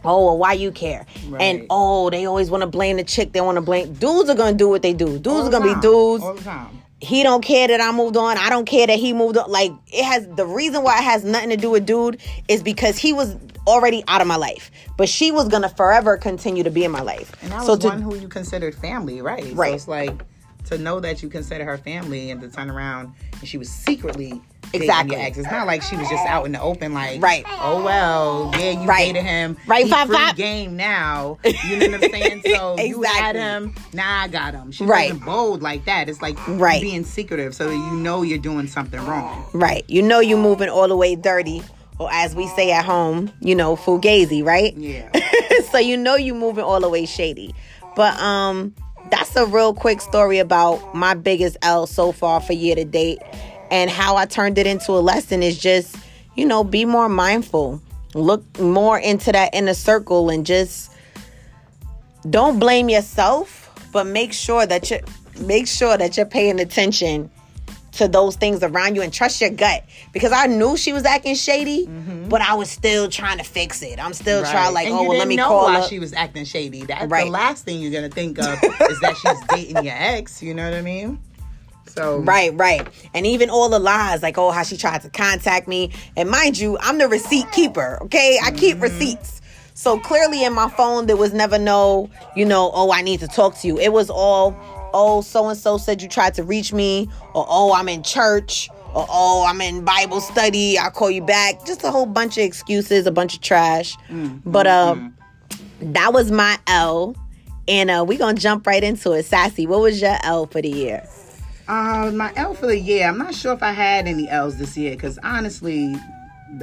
Oh, 0.05 0.23
well, 0.25 0.37
why 0.37 0.53
you 0.53 0.71
care? 0.71 1.07
And 1.39 1.65
oh, 1.71 2.11
they 2.11 2.25
always 2.25 2.51
want 2.51 2.61
to 2.61 2.67
blame 2.67 2.97
the 2.97 3.03
chick. 3.03 3.33
They 3.33 3.41
want 3.41 3.55
to 3.55 3.61
blame 3.61 3.93
dudes 3.93 4.29
are 4.29 4.35
gonna 4.35 4.55
do 4.55 4.69
what 4.69 4.83
they 4.83 4.93
do. 4.93 5.07
Dudes 5.13 5.27
All 5.27 5.47
are 5.47 5.51
gonna 5.51 5.75
be 5.75 5.81
dudes 5.81 6.23
All 6.23 6.35
the 6.35 6.43
time. 6.43 6.79
he 7.01 7.23
don't 7.23 7.43
care 7.43 7.67
that 7.67 7.81
I 7.81 7.91
moved 7.91 8.17
on. 8.17 8.37
I 8.37 8.49
don't 8.51 8.65
care 8.65 8.85
that 8.85 8.99
he 8.99 9.13
moved 9.13 9.35
on. 9.35 9.49
Like 9.49 9.71
it 9.87 10.05
has 10.05 10.27
the 10.35 10.45
reason 10.45 10.83
why 10.83 10.99
it 10.99 11.03
has 11.03 11.23
nothing 11.23 11.49
to 11.49 11.57
do 11.57 11.71
with 11.71 11.87
dude 11.87 12.21
is 12.47 12.61
because 12.61 12.99
he 12.99 13.13
was 13.13 13.35
already 13.69 14.03
out 14.07 14.21
of 14.21 14.27
my 14.27 14.35
life, 14.35 14.71
but 14.97 15.07
she 15.07 15.31
was 15.31 15.47
gonna 15.47 15.69
forever 15.69 16.17
continue 16.17 16.63
to 16.63 16.71
be 16.71 16.83
in 16.83 16.91
my 16.91 17.01
life. 17.01 17.31
And 17.41 17.51
that 17.51 17.61
so 17.63 17.73
was 17.73 17.79
to, 17.81 17.87
one 17.87 18.01
who 18.01 18.15
you 18.17 18.27
considered 18.27 18.75
family, 18.75 19.21
right? 19.21 19.53
Right. 19.53 19.69
So 19.69 19.75
it's 19.75 19.87
like 19.87 20.13
to 20.65 20.77
know 20.77 20.99
that 20.99 21.23
you 21.23 21.29
consider 21.29 21.63
her 21.65 21.77
family 21.77 22.31
and 22.31 22.41
to 22.41 22.49
turn 22.49 22.69
around 22.69 23.13
and 23.39 23.47
she 23.47 23.57
was 23.57 23.69
secretly 23.69 24.41
Exactly. 24.71 25.13
your 25.15 25.21
ex. 25.25 25.35
It's 25.39 25.49
not 25.49 25.65
like 25.65 25.81
she 25.81 25.95
was 25.97 26.07
just 26.09 26.23
out 26.27 26.45
in 26.45 26.51
the 26.51 26.61
open, 26.61 26.93
like, 26.93 27.23
Right. 27.23 27.43
Oh 27.47 27.81
well, 27.83 28.51
yeah, 28.59 28.71
you 28.71 28.87
Right. 28.87 29.07
dated 29.07 29.23
him, 29.23 29.57
Right, 29.65 29.85
He 29.85 29.91
pop, 29.91 30.05
free 30.07 30.15
pop. 30.17 30.35
game 30.35 30.75
now. 30.75 31.39
You 31.69 31.75
know 31.77 31.85
what 31.87 32.03
I'm 32.03 32.11
saying? 32.11 32.41
So 32.45 32.77
you 32.79 33.01
had 33.01 33.35
him, 33.35 33.73
now 33.93 34.21
I 34.21 34.27
got 34.27 34.53
him. 34.53 34.71
She 34.71 34.85
Right. 34.85 35.09
wasn't 35.09 35.25
bold 35.25 35.63
like 35.63 35.85
that. 35.85 36.07
It's 36.07 36.21
like 36.21 36.37
Right. 36.47 36.81
being 36.81 37.03
secretive 37.03 37.55
so 37.55 37.67
that 37.67 37.75
you 37.75 37.91
know 37.97 38.21
you're 38.21 38.37
doing 38.37 38.67
something 38.67 39.03
wrong. 39.05 39.43
right, 39.53 39.83
you 39.87 40.01
know 40.03 40.19
you're 40.19 40.37
moving 40.37 40.69
all 40.69 40.87
the 40.87 40.95
way 40.95 41.15
dirty, 41.15 41.63
or 41.99 42.09
as 42.11 42.35
we 42.35 42.47
say 42.47 42.71
at 42.71 42.85
home, 42.85 43.31
you 43.41 43.53
know 43.55 43.75
fugazi, 43.75 44.43
right? 44.43 44.75
Yeah. 44.75 45.11
so 45.71 45.77
you 45.77 45.97
know 45.97 46.15
you 46.15 46.33
moving 46.33 46.63
all 46.63 46.79
the 46.79 46.89
way 46.89 47.05
shady. 47.05 47.53
But 47.95 48.19
um 48.19 48.73
that's 49.11 49.35
a 49.35 49.45
real 49.45 49.73
quick 49.73 50.01
story 50.01 50.39
about 50.39 50.95
my 50.95 51.13
biggest 51.13 51.57
L 51.61 51.87
so 51.87 52.11
far 52.11 52.39
for 52.41 52.53
year 52.53 52.75
to 52.75 52.85
date 52.85 53.19
and 53.71 53.89
how 53.89 54.15
I 54.15 54.25
turned 54.25 54.57
it 54.57 54.67
into 54.67 54.91
a 54.91 54.99
lesson 54.99 55.43
is 55.43 55.57
just, 55.57 55.95
you 56.35 56.45
know, 56.45 56.63
be 56.63 56.85
more 56.85 57.09
mindful. 57.09 57.81
Look 58.13 58.59
more 58.59 58.97
into 58.97 59.31
that 59.31 59.53
inner 59.53 59.73
circle 59.73 60.29
and 60.29 60.45
just 60.45 60.91
don't 62.29 62.59
blame 62.59 62.89
yourself, 62.89 63.71
but 63.91 64.05
make 64.05 64.33
sure 64.33 64.65
that 64.65 64.89
you 64.89 64.99
make 65.39 65.67
sure 65.67 65.97
that 65.97 66.17
you're 66.17 66.25
paying 66.25 66.59
attention 66.59 67.29
to 67.99 68.07
those 68.07 68.35
things 68.35 68.63
around 68.63 68.95
you 68.95 69.01
and 69.01 69.13
trust 69.13 69.39
your 69.41 69.49
gut 69.49 69.83
because 70.13 70.31
I 70.31 70.47
knew 70.47 70.75
she 70.77 70.93
was 70.93 71.05
acting 71.05 71.35
shady, 71.35 71.85
mm-hmm. 71.85 72.29
but 72.29 72.41
I 72.41 72.55
was 72.55 72.69
still 72.69 73.09
trying 73.09 73.37
to 73.37 73.43
fix 73.43 73.81
it. 73.81 74.03
I'm 74.03 74.13
still 74.13 74.43
trying 74.43 74.73
like, 74.73 74.87
And 74.87 74.95
oh 74.95 75.03
well, 75.03 75.17
let 75.17 75.27
me 75.27 75.37
call 75.37 75.65
why 75.65 75.81
her. 75.81 75.87
she 75.87 75.99
was 75.99 76.13
acting 76.13 76.45
shady. 76.45 76.83
That's 76.83 77.11
Right. 77.11 77.25
the 77.25 77.31
last 77.31 77.65
thing 77.65 77.81
you're 77.81 77.91
gonna 77.91 78.09
think 78.09 78.39
of 78.39 78.53
is 78.63 78.99
that 79.01 79.15
she's 79.21 79.39
dating 79.49 79.83
your 79.83 79.95
ex. 79.95 80.41
You 80.41 80.53
know 80.53 80.63
what 80.63 80.73
I 80.73 80.81
mean? 80.81 81.19
So 81.87 82.19
Right, 82.19 82.53
right. 82.55 82.87
And 83.13 83.25
even 83.25 83.49
all 83.49 83.67
the 83.67 83.79
lies, 83.79 84.23
like, 84.23 84.37
oh, 84.37 84.51
how 84.51 84.63
she 84.63 84.77
tried 84.77 85.01
to 85.01 85.09
contact 85.09 85.67
me. 85.67 85.91
And 86.15 86.29
mind 86.29 86.57
you, 86.57 86.77
I'm 86.79 86.97
the 86.97 87.07
receipt 87.07 87.51
keeper, 87.51 87.99
okay? 88.03 88.39
I 88.43 88.51
keep 88.51 88.75
mm-hmm. 88.75 88.83
receipts. 88.83 89.41
So 89.73 89.99
clearly 89.99 90.43
in 90.43 90.53
my 90.53 90.69
phone, 90.69 91.05
there 91.05 91.15
was 91.17 91.33
never 91.33 91.57
no, 91.57 92.09
you 92.35 92.45
know, 92.45 92.71
oh, 92.73 92.91
I 92.91 93.01
need 93.01 93.19
to 93.21 93.27
talk 93.27 93.57
to 93.59 93.67
you. 93.67 93.79
It 93.79 93.93
was 93.93 94.09
all, 94.09 94.51
oh, 94.93 95.21
so 95.21 95.47
and 95.47 95.57
so 95.57 95.77
said 95.77 96.01
you 96.01 96.09
tried 96.09 96.33
to 96.35 96.43
reach 96.43 96.73
me, 96.73 97.09
or 97.33 97.45
oh, 97.47 97.73
I'm 97.73 97.89
in 97.89 98.03
church, 98.03 98.69
or 98.93 99.05
oh, 99.09 99.45
I'm 99.47 99.61
in 99.61 99.83
Bible 99.83 100.21
study, 100.21 100.77
I'll 100.77 100.91
call 100.91 101.11
you 101.11 101.21
back. 101.21 101.65
Just 101.65 101.83
a 101.83 101.91
whole 101.91 102.05
bunch 102.05 102.37
of 102.37 102.43
excuses, 102.43 103.05
a 103.05 103.11
bunch 103.11 103.35
of 103.35 103.41
trash. 103.41 103.95
But 104.45 104.67
um, 104.67 105.15
that 105.81 106.13
was 106.13 106.31
my 106.31 106.57
L. 106.67 107.15
And 107.67 107.91
uh, 107.91 108.03
we're 108.07 108.17
going 108.17 108.35
to 108.35 108.41
jump 108.41 108.65
right 108.65 108.83
into 108.83 109.11
it. 109.11 109.25
Sassy, 109.25 109.67
what 109.67 109.79
was 109.79 110.01
your 110.01 110.17
L 110.23 110.47
for 110.47 110.59
the 110.59 110.69
year? 110.69 111.07
Uh, 111.67 112.09
my 112.15 112.33
L 112.35 112.55
for 112.55 112.65
the 112.65 112.79
year. 112.79 113.07
I'm 113.07 113.19
not 113.19 113.35
sure 113.35 113.53
if 113.53 113.61
I 113.61 113.71
had 113.71 114.07
any 114.07 114.27
L's 114.27 114.57
this 114.57 114.75
year 114.75 114.91
because 114.95 115.19
honestly, 115.21 115.95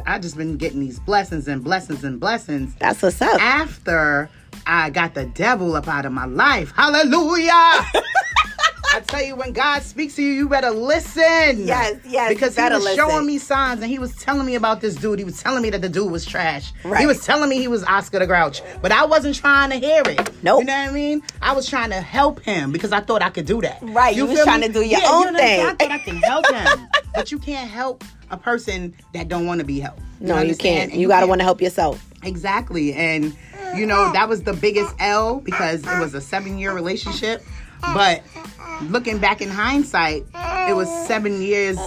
I 0.05 0.19
just 0.19 0.37
been 0.37 0.57
getting 0.57 0.81
these 0.81 0.99
blessings 0.99 1.47
and 1.47 1.63
blessings 1.63 2.03
and 2.03 2.19
blessings 2.19 2.75
That's 2.81 3.03
what's 3.03 3.23
up. 3.23 3.41
after 3.41 4.29
I 4.67 4.91
got 4.91 5.15
the 5.15 5.27
devil 5.27 5.77
up 5.77 5.87
out 5.89 6.07
of 6.07 6.13
my 6.13 6.25
life. 6.27 6.73
Hallelujah! 6.75 7.51
I 8.89 9.01
tell 9.01 9.23
you, 9.23 9.37
when 9.37 9.53
God 9.53 9.83
speaks 9.83 10.15
to 10.17 10.23
you, 10.23 10.33
you 10.33 10.49
better 10.49 10.71
listen. 10.71 11.67
Yes, 11.67 11.97
yes, 12.07 12.29
Because 12.31 12.57
he 12.57 12.63
was 12.63 12.83
listen. 12.85 12.97
showing 12.97 13.27
me 13.27 13.37
signs 13.37 13.83
and 13.83 13.91
he 13.91 13.99
was 13.99 14.15
telling 14.17 14.47
me 14.47 14.55
about 14.55 14.81
this 14.81 14.95
dude. 14.95 15.19
He 15.19 15.25
was 15.25 15.43
telling 15.43 15.63
me 15.63 15.69
that 15.71 15.83
the 15.83 15.89
dude 15.89 16.11
was 16.11 16.25
trash. 16.25 16.73
Right. 16.83 17.01
He 17.01 17.07
was 17.07 17.23
telling 17.23 17.51
me 17.51 17.59
he 17.59 17.69
was 17.69 17.85
Oscar 17.85 18.21
the 18.21 18.27
Grouch. 18.27 18.63
But 18.81 18.93
I 18.93 19.05
wasn't 19.05 19.35
trying 19.35 19.69
to 19.71 19.77
hear 19.77 20.01
it. 20.07 20.19
Nope. 20.43 20.61
You 20.61 20.67
know 20.67 20.73
what 20.79 20.89
I 20.89 20.93
mean? 20.93 21.23
I 21.43 21.53
was 21.53 21.69
trying 21.69 21.91
to 21.91 22.01
help 22.01 22.41
him 22.41 22.73
because 22.73 22.93
I 22.93 23.01
thought 23.01 23.21
I 23.23 23.29
could 23.29 23.45
do 23.45 23.61
that. 23.61 23.79
Right, 23.83 24.17
you 24.17 24.25
was 24.25 24.43
trying 24.45 24.61
me? 24.61 24.69
to 24.69 24.73
do 24.73 24.81
your 24.81 25.01
Yeah, 25.01 25.11
own 25.11 25.27
you 25.27 25.33
know 25.33 25.39
thing. 25.41 25.67
I 25.67 25.75
thought 25.75 25.91
I 25.91 25.99
can 25.99 26.17
help 26.17 26.47
him. 26.51 26.89
but 27.15 27.31
you 27.31 27.39
can't 27.39 27.69
help 27.69 28.03
a 28.31 28.39
person 28.39 28.95
that 29.13 29.29
don't 29.29 29.47
want 29.47 29.61
to 29.61 29.67
be 29.67 29.79
helped. 29.81 30.01
No, 30.21 30.37
you 30.37 30.41
understand? 30.41 30.59
can't. 30.79 30.93
And 30.93 31.01
You, 31.03 31.09
gotta 31.09 31.27
want 31.27 31.41
to 31.41 31.45
help 31.45 31.61
yourself. 31.61 32.03
Exactly. 32.23 32.95
And, 32.95 33.37
you 33.77 33.87
know, 33.87 34.13
that 34.13 34.29
was 34.29 34.43
the 34.43 34.53
biggest 34.53 34.95
L 34.99 35.41
because 35.41 35.81
it 35.87 35.99
was 36.01 36.15
a 36.15 36.21
seven 36.21 36.59
year 36.59 36.73
relationship. 36.73 37.43
But 37.81 38.23
looking 38.83 39.19
back 39.19 39.41
in 39.41 39.49
hindsight, 39.49 40.25
it 40.69 40.75
was 40.75 40.89
seven 41.07 41.41
years 41.43 41.79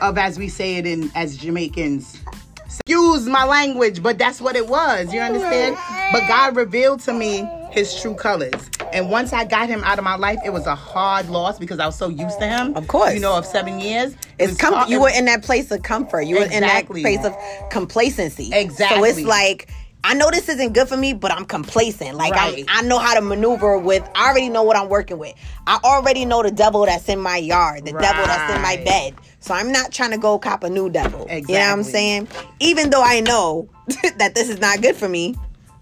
of, 0.00 0.18
as 0.18 0.38
we 0.38 0.48
say 0.48 0.76
it 0.76 0.86
in 0.86 1.10
as 1.14 1.36
Jamaicans, 1.36 2.18
excuse 2.66 3.26
my 3.26 3.44
language, 3.44 4.02
but 4.02 4.18
that's 4.18 4.40
what 4.40 4.56
it 4.56 4.66
was. 4.66 5.12
You 5.12 5.20
understand? 5.20 5.76
But 6.12 6.26
God 6.26 6.56
revealed 6.56 7.00
to 7.00 7.12
me 7.12 7.46
his 7.70 8.00
true 8.00 8.14
colors. 8.14 8.68
And 8.92 9.08
once 9.10 9.32
I 9.32 9.44
got 9.44 9.68
him 9.68 9.82
out 9.84 9.98
of 9.98 10.04
my 10.04 10.16
life, 10.16 10.38
it 10.44 10.50
was 10.50 10.66
a 10.66 10.74
hard 10.74 11.30
loss 11.30 11.58
because 11.58 11.78
I 11.78 11.86
was 11.86 11.96
so 11.96 12.08
used 12.08 12.38
to 12.40 12.46
him. 12.46 12.74
Of 12.76 12.88
course. 12.88 13.14
You 13.14 13.20
know, 13.20 13.34
of 13.36 13.46
seven 13.46 13.80
years. 13.80 14.14
It's 14.38 14.56
com- 14.58 14.74
hard- 14.74 14.90
you 14.90 15.00
were 15.00 15.08
in 15.08 15.24
that 15.26 15.42
place 15.42 15.70
of 15.70 15.82
comfort. 15.82 16.22
You 16.22 16.36
were 16.36 16.44
Exactly. 16.44 17.00
in 17.00 17.04
that 17.16 17.22
place 17.22 17.24
of 17.64 17.70
complacency. 17.70 18.50
Exactly. 18.52 18.98
So 18.98 19.04
it's 19.04 19.20
like 19.26 19.68
I 20.04 20.14
know 20.14 20.30
this 20.30 20.48
isn't 20.48 20.72
good 20.72 20.88
for 20.88 20.96
me, 20.96 21.12
but 21.12 21.32
I'm 21.32 21.44
complacent. 21.44 22.16
Like 22.16 22.32
Right. 22.32 22.64
I'm, 22.68 22.84
I 22.84 22.88
know 22.88 22.98
how 22.98 23.14
to 23.14 23.20
maneuver 23.20 23.78
with. 23.78 24.02
I 24.16 24.28
already 24.30 24.48
know 24.48 24.64
what 24.64 24.76
I'm 24.76 24.88
working 24.88 25.18
with. 25.18 25.34
I 25.66 25.78
already 25.84 26.24
know 26.24 26.42
the 26.42 26.50
devil 26.50 26.84
that's 26.86 27.08
in 27.08 27.20
my 27.20 27.36
yard, 27.36 27.84
the 27.84 27.92
devil 27.92 28.24
that's 28.26 28.52
in 28.52 28.60
my 28.62 28.76
bed. 28.84 29.14
So 29.38 29.54
I'm 29.54 29.70
not 29.70 29.92
trying 29.92 30.10
to 30.10 30.18
go 30.18 30.38
cop 30.38 30.64
a 30.64 30.70
new 30.70 30.90
devil. 30.90 31.26
You 31.30 31.40
know 31.40 31.54
what 31.54 31.60
I'm 31.68 31.82
saying? 31.84 32.28
Even 32.58 32.90
though 32.90 33.02
I 33.02 33.20
know 33.20 33.68
that 34.16 34.34
this 34.34 34.48
is 34.48 34.58
not 34.58 34.82
good 34.82 34.96
for 34.96 35.08
me. 35.08 35.36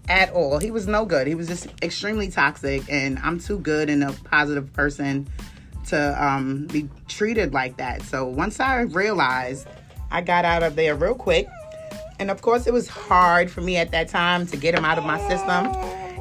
at 0.07 0.31
all. 0.33 0.59
He 0.59 0.71
was 0.71 0.87
no 0.87 1.05
good. 1.05 1.25
He 1.25 1.35
was 1.35 1.47
just 1.47 1.67
extremely 1.81 2.29
toxic, 2.29 2.83
and 2.89 3.17
I'm 3.19 3.39
too 3.39 3.57
good 3.59 3.89
and 3.89 4.03
a 4.03 4.11
positive 4.25 4.71
person 4.73 5.27
to 5.87 6.23
um, 6.23 6.67
be 6.67 6.89
treated 7.07 7.53
like 7.53 7.77
that. 7.77 8.01
So 8.03 8.25
once 8.27 8.59
I 8.59 8.81
realized, 8.81 9.67
I 10.11 10.21
got 10.21 10.45
out 10.45 10.63
of 10.63 10.75
there 10.75 10.95
real 10.95 11.15
quick. 11.15 11.47
And 12.21 12.29
of 12.29 12.43
course, 12.43 12.67
it 12.67 12.71
was 12.71 12.87
hard 12.87 13.49
for 13.49 13.61
me 13.61 13.77
at 13.77 13.89
that 13.93 14.07
time 14.07 14.45
to 14.45 14.55
get 14.55 14.75
him 14.75 14.85
out 14.85 14.99
of 14.99 15.03
my 15.03 15.17
system. 15.27 15.73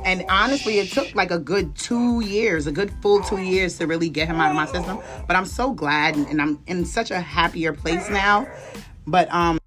And 0.03 0.25
honestly, 0.31 0.79
it 0.79 0.91
took 0.91 1.15
like 1.15 1.31
a 1.31 1.39
good 1.39 1.77
two 1.77 2.23
years, 2.23 2.67
a 2.67 2.73
good 2.73 2.91
full 3.03 3.21
two 3.21 3.37
years 3.37 3.77
to 3.77 3.87
really 3.87 4.09
get 4.09 4.27
him 4.27 4.41
out 4.41 4.49
of 4.49 4.57
my 4.57 4.65
system. 4.65 4.99
But 5.27 5.37
I'm 5.37 5.45
so 5.45 5.75
glad, 5.75 6.17
and, 6.17 6.27
and 6.29 6.41
I'm 6.41 6.59
in 6.67 6.87
such 6.87 7.11
a 7.11 7.21
happier 7.21 7.75
place 7.75 8.09
now. 8.09 8.49
But 9.07 9.31
um, 9.31 9.59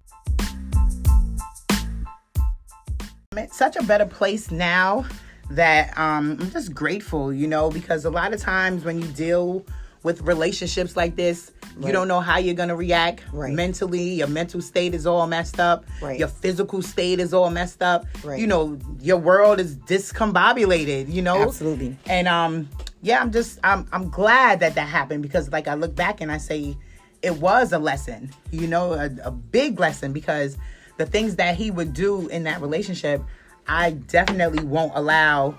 I'm 3.30 3.38
in 3.38 3.50
such 3.52 3.76
a 3.76 3.84
better 3.84 4.06
place 4.06 4.50
now 4.50 5.06
that 5.50 5.96
um, 5.96 6.36
I'm 6.40 6.50
just 6.50 6.74
grateful, 6.74 7.32
you 7.32 7.46
know, 7.46 7.70
because 7.70 8.04
a 8.06 8.10
lot 8.10 8.34
of 8.34 8.40
times 8.40 8.84
when 8.84 9.00
you 9.00 9.06
deal 9.06 9.64
with 10.04 10.20
relationships 10.20 10.96
like 10.96 11.16
this, 11.16 11.50
you 11.80 11.90
don't 11.90 12.06
know 12.06 12.20
how 12.20 12.38
you're 12.38 12.54
gonna 12.54 12.76
react 12.76 13.24
Right. 13.32 13.52
mentally. 13.52 14.10
Your 14.10 14.28
mental 14.28 14.60
state 14.60 14.94
is 14.94 15.06
all 15.06 15.26
messed 15.26 15.58
up. 15.58 15.84
Right. 16.00 16.18
Your 16.18 16.28
physical 16.28 16.82
state 16.82 17.18
is 17.18 17.34
all 17.34 17.50
messed 17.50 17.82
up. 17.82 18.04
Right. 18.22 18.38
You 18.38 18.46
know, 18.46 18.78
your 19.00 19.16
world 19.16 19.58
is 19.58 19.76
discombobulated. 19.76 21.12
You 21.12 21.22
know, 21.22 21.42
Absolutely. 21.42 21.96
And 22.06 22.28
um, 22.28 22.68
yeah, 23.02 23.20
I'm 23.20 23.32
just 23.32 23.58
I'm 23.64 23.86
I'm 23.92 24.08
glad 24.10 24.60
that 24.60 24.74
that 24.76 24.88
happened 24.88 25.22
because 25.22 25.50
like 25.50 25.66
I 25.66 25.74
look 25.74 25.96
back 25.96 26.20
and 26.20 26.30
I 26.30 26.38
say 26.38 26.76
it 27.22 27.38
was 27.38 27.72
a 27.72 27.78
lesson. 27.78 28.30
You 28.50 28.66
know, 28.68 28.92
a, 28.92 29.10
a 29.24 29.30
big 29.30 29.80
lesson 29.80 30.12
because 30.12 30.56
the 30.98 31.06
things 31.06 31.36
that 31.36 31.56
he 31.56 31.70
would 31.70 31.92
do 31.92 32.28
in 32.28 32.44
that 32.44 32.60
relationship, 32.60 33.20
I 33.66 33.92
definitely 33.92 34.62
won't 34.64 34.92
allow 34.94 35.56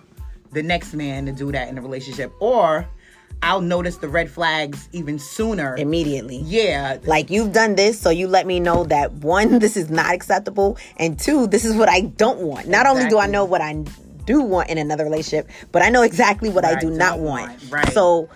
the 0.51 0.63
next 0.63 0.93
man 0.93 1.25
to 1.25 1.33
do 1.33 1.51
that 1.51 1.67
in 1.67 1.77
a 1.77 1.81
relationship 1.81 2.31
or 2.39 2.87
I'll 3.43 3.61
notice 3.61 3.97
the 3.97 4.07
red 4.09 4.29
flags 4.29 4.89
even 4.91 5.19
sooner. 5.19 5.75
Immediately. 5.77 6.37
Yeah, 6.45 6.97
Like 7.05 7.29
you've 7.29 7.51
done 7.53 7.75
this, 7.75 7.99
so 7.99 8.09
you 8.09 8.27
let 8.27 8.47
me 8.47 8.59
know 8.59 8.83
that 8.85 9.11
one, 9.13 9.59
this 9.59 9.77
is 9.77 9.89
not 9.89 10.13
acceptable, 10.13 10.77
and 10.97 11.19
two, 11.19 11.47
this 11.47 11.63
is 11.65 11.75
what 11.75 11.89
I 11.89 12.01
don't 12.01 12.39
want. 12.41 12.67
Not 12.67 12.87
only 12.87 13.07
do 13.07 13.19
I 13.19 13.27
know 13.27 13.45
what 13.45 13.61
I 13.61 13.83
do 14.25 14.41
want 14.41 14.69
in 14.69 14.77
another 14.79 15.03
relationship, 15.03 15.47
but 15.71 15.83
I 15.83 15.89
know 15.89 16.01
exactly 16.01 16.49
what, 16.49 16.65
I 16.65 16.69
What 16.69 16.77
I 16.77 16.81
do 16.81 16.89
not 16.89 17.19
want. 17.19 17.49
want. 17.49 17.71
Right. 17.71 17.93
So 17.93 18.27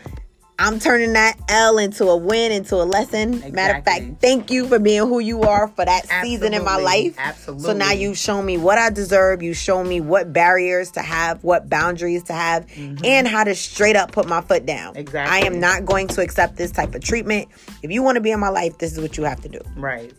I'm 0.60 0.78
turning 0.80 1.14
that 1.14 1.40
L 1.48 1.78
into 1.78 2.06
a 2.06 2.18
win, 2.18 2.52
into 2.52 2.76
a 2.76 2.84
lesson. 2.84 3.40
Matter 3.54 3.78
of 3.80 3.86
fact, 3.86 4.22
thank 4.22 4.52
you 4.52 4.68
for 4.68 4.78
being 4.78 5.08
who 5.08 5.20
you 5.20 5.44
are 5.44 5.70
for 5.70 5.86
that 5.86 6.06
season 6.22 6.54
in 6.54 6.64
my 6.66 6.76
life. 6.76 7.16
Absolutely. 7.18 7.64
So 7.64 7.74
now 7.74 7.92
you've 7.92 8.18
shown 8.18 8.46
me 8.46 8.58
what 8.58 8.78
I 8.78 8.90
deserve. 8.90 9.42
You 9.42 9.54
shown 9.54 9.88
me 9.88 10.02
what 10.02 10.34
barriers 10.34 10.92
to 10.92 11.02
have, 11.02 11.44
what 11.46 11.70
boundaries 11.70 12.24
to 12.24 12.34
have, 12.34 12.68
and 12.78 13.28
how 13.28 13.46
to 13.46 13.56
straight 13.56 13.96
up 13.96 14.12
put 14.12 14.28
my 14.28 14.42
foot 14.42 14.66
down. 14.66 14.92
Mm-hmm. 14.92 15.00
Exactly. 15.00 15.42
I 15.42 15.46
am 15.46 15.60
not 15.62 15.86
going 15.86 16.10
to 16.10 16.22
accept 16.22 16.58
this 16.58 16.72
type 16.72 16.94
of 16.94 17.02
treatment. 17.02 17.48
If 17.82 17.92
you 17.92 18.04
want 18.04 18.16
to 18.18 18.22
be 18.22 18.32
in 18.32 18.40
my 18.40 18.50
life, 18.50 18.78
this 18.80 18.92
is 18.92 19.00
what 19.00 19.18
you 19.18 19.24
have 19.24 19.42
to 19.42 19.50
do. 19.50 19.62
right. 19.78 20.14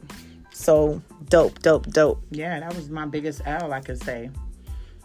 So 0.52 1.00
dope, 1.30 1.60
dope, 1.60 1.86
dope. 1.86 2.22
Yeah, 2.30 2.60
that 2.60 2.74
was 2.74 2.90
my 2.90 3.06
biggest 3.06 3.40
L, 3.46 3.72
I 3.72 3.80
could 3.80 4.02
say. 4.02 4.30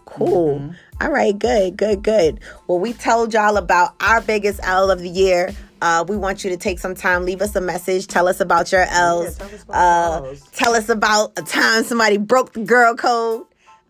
Cool. 0.06 0.60
Mm-hmm. 0.60 1.04
All 1.04 1.12
right, 1.12 1.38
good, 1.38 1.76
good, 1.78 2.04
good. 2.04 2.40
Well, 2.68 2.80
we 2.80 2.94
told 2.94 3.34
y'all 3.34 3.58
about 3.58 3.96
our 4.00 4.22
biggest 4.22 4.60
L 4.64 4.90
of 4.92 5.00
the 5.00 5.10
year. 5.10 5.54
Uh, 5.82 6.06
we 6.08 6.16
want 6.16 6.44
you 6.44 6.50
to 6.52 6.58
take 6.58 6.80
some 6.80 6.96
time, 6.96 7.26
leave 7.26 7.42
us 7.42 7.56
a 7.56 7.62
message, 7.62 8.08
tell 8.08 8.28
us 8.28 8.40
about 8.40 8.72
your 8.72 8.86
L's. 8.90 9.36
tell 9.38 9.48
us 9.54 9.64
about 9.64 10.26
uh, 10.26 10.36
tell 10.54 10.74
us 10.74 10.90
about 10.90 11.34
a 11.38 11.42
time 11.42 11.84
somebody 11.84 12.18
broke 12.18 12.54
the 12.54 12.64
girl 12.64 12.96
code. 12.96 13.46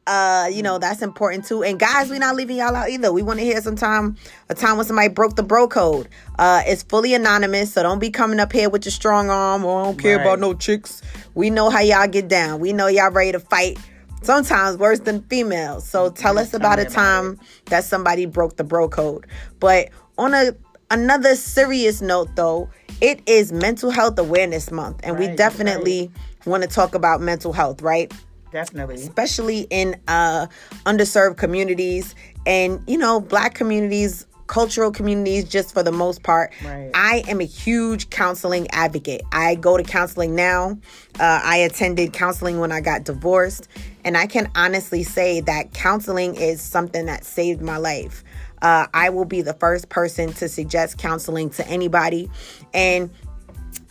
Uh, 0.07 0.47
you 0.51 0.61
know, 0.61 0.77
that's 0.77 1.01
important 1.01 1.45
too. 1.45 1.63
And 1.63 1.79
guys, 1.79 2.09
we're 2.11 2.19
not 2.19 2.35
leaving 2.35 2.57
y'all 2.57 2.75
out 2.75 2.89
either. 2.89 3.11
We 3.11 3.23
want 3.23 3.39
to 3.39 3.45
hear 3.45 3.59
some 3.61 3.75
time 3.75 4.17
a 4.49 4.55
time 4.55 4.77
when 4.77 4.85
somebody 4.85 5.09
broke 5.09 5.35
the 5.35 5.41
bro 5.43 5.67
code. 5.67 6.09
Uh, 6.37 6.61
it's 6.65 6.83
fully 6.83 7.13
anonymous, 7.15 7.73
so 7.73 7.81
don't 7.83 7.97
be 7.99 8.11
coming 8.11 8.39
up 8.39 8.51
here 8.53 8.69
with 8.69 8.85
your 8.85 8.91
strong 8.91 9.29
arm 9.29 9.63
or 9.65 9.81
I 9.81 9.83
don't 9.85 9.97
care 9.99 10.17
Right. 10.17 10.23
about 10.25 10.39
no 10.39 10.53
chicks. 10.53 11.01
We 11.33 11.49
know 11.49 11.69
how 11.71 11.79
y'all 11.79 12.07
get 12.07 12.27
down. 12.27 12.59
We 12.59 12.71
know 12.71 12.87
y'all 12.87 13.11
ready 13.11 13.31
to 13.31 13.39
fight. 13.39 13.79
Sometimes 14.25 14.77
worse 14.77 14.99
than 14.99 15.21
females. 15.23 15.87
So 15.87 16.09
tell 16.09 16.39
us 16.39 16.53
about 16.53 16.79
a 16.79 16.85
time 16.85 17.39
that 17.65 17.83
somebody 17.83 18.25
broke 18.25 18.57
the 18.57 18.63
bro 18.63 18.89
code. 18.89 19.27
But 19.59 19.89
on 20.17 20.33
a 20.33 20.55
another 20.91 21.35
serious 21.35 22.01
note 22.01 22.35
though, 22.35 22.69
it 23.01 23.21
is 23.27 23.51
mental 23.51 23.91
health 23.91 24.17
awareness 24.17 24.71
month 24.71 25.01
and 25.03 25.19
we 25.19 25.27
Right, 25.27 25.37
that's 25.37 25.55
definitely 25.57 26.11
want 26.45 26.63
to 26.63 26.69
talk 26.69 26.95
about 26.95 27.21
mental 27.21 27.53
health, 27.53 27.81
right? 27.81 28.11
Definitely. 28.51 28.95
especially 28.95 29.67
in 29.69 29.99
uh, 30.07 30.47
underserved 30.85 31.35
communities 31.35 32.15
and 32.45 32.81
you 32.87 32.97
know 32.97 33.19
black 33.19 33.53
communities 33.53 34.25
cultural 34.47 34.91
communities 34.91 35.45
just 35.45 35.73
for 35.73 35.83
the 35.83 35.91
most 35.91 36.23
part. 36.23 36.53
Right. 36.63 36.91
i 36.93 37.23
am 37.27 37.41
a 37.41 37.45
huge 37.45 38.09
counseling 38.09 38.67
advocate. 38.71 39.23
I 39.31 39.55
go 39.55 39.77
to 39.77 39.83
counseling 39.83 40.35
now. 40.35 40.77
Uh, 41.19 41.41
i 41.43 41.57
attended 41.57 42.13
counseling 42.13 42.59
when 42.59 42.71
i 42.71 42.81
got 42.81 43.03
divorced. 43.03 43.67
And 44.03 44.17
i 44.17 44.27
can 44.27 44.49
honestly 44.55 45.03
say 45.03 45.41
that 45.41 45.73
counseling 45.73 46.35
is 46.35 46.61
something 46.61 47.05
that 47.07 47.25
saved 47.25 47.61
my 47.61 47.77
life. 47.77 48.23
Uh, 48.61 48.87
i 48.93 49.09
will 49.09 49.25
be 49.25 49.41
the 49.41 49.53
first 49.53 49.89
person 49.89 50.33
to 50.33 50.47
suggest 50.47 50.97
counseling 50.97 51.49
to 51.51 51.67
anybody. 51.67 52.29
And 52.73 53.09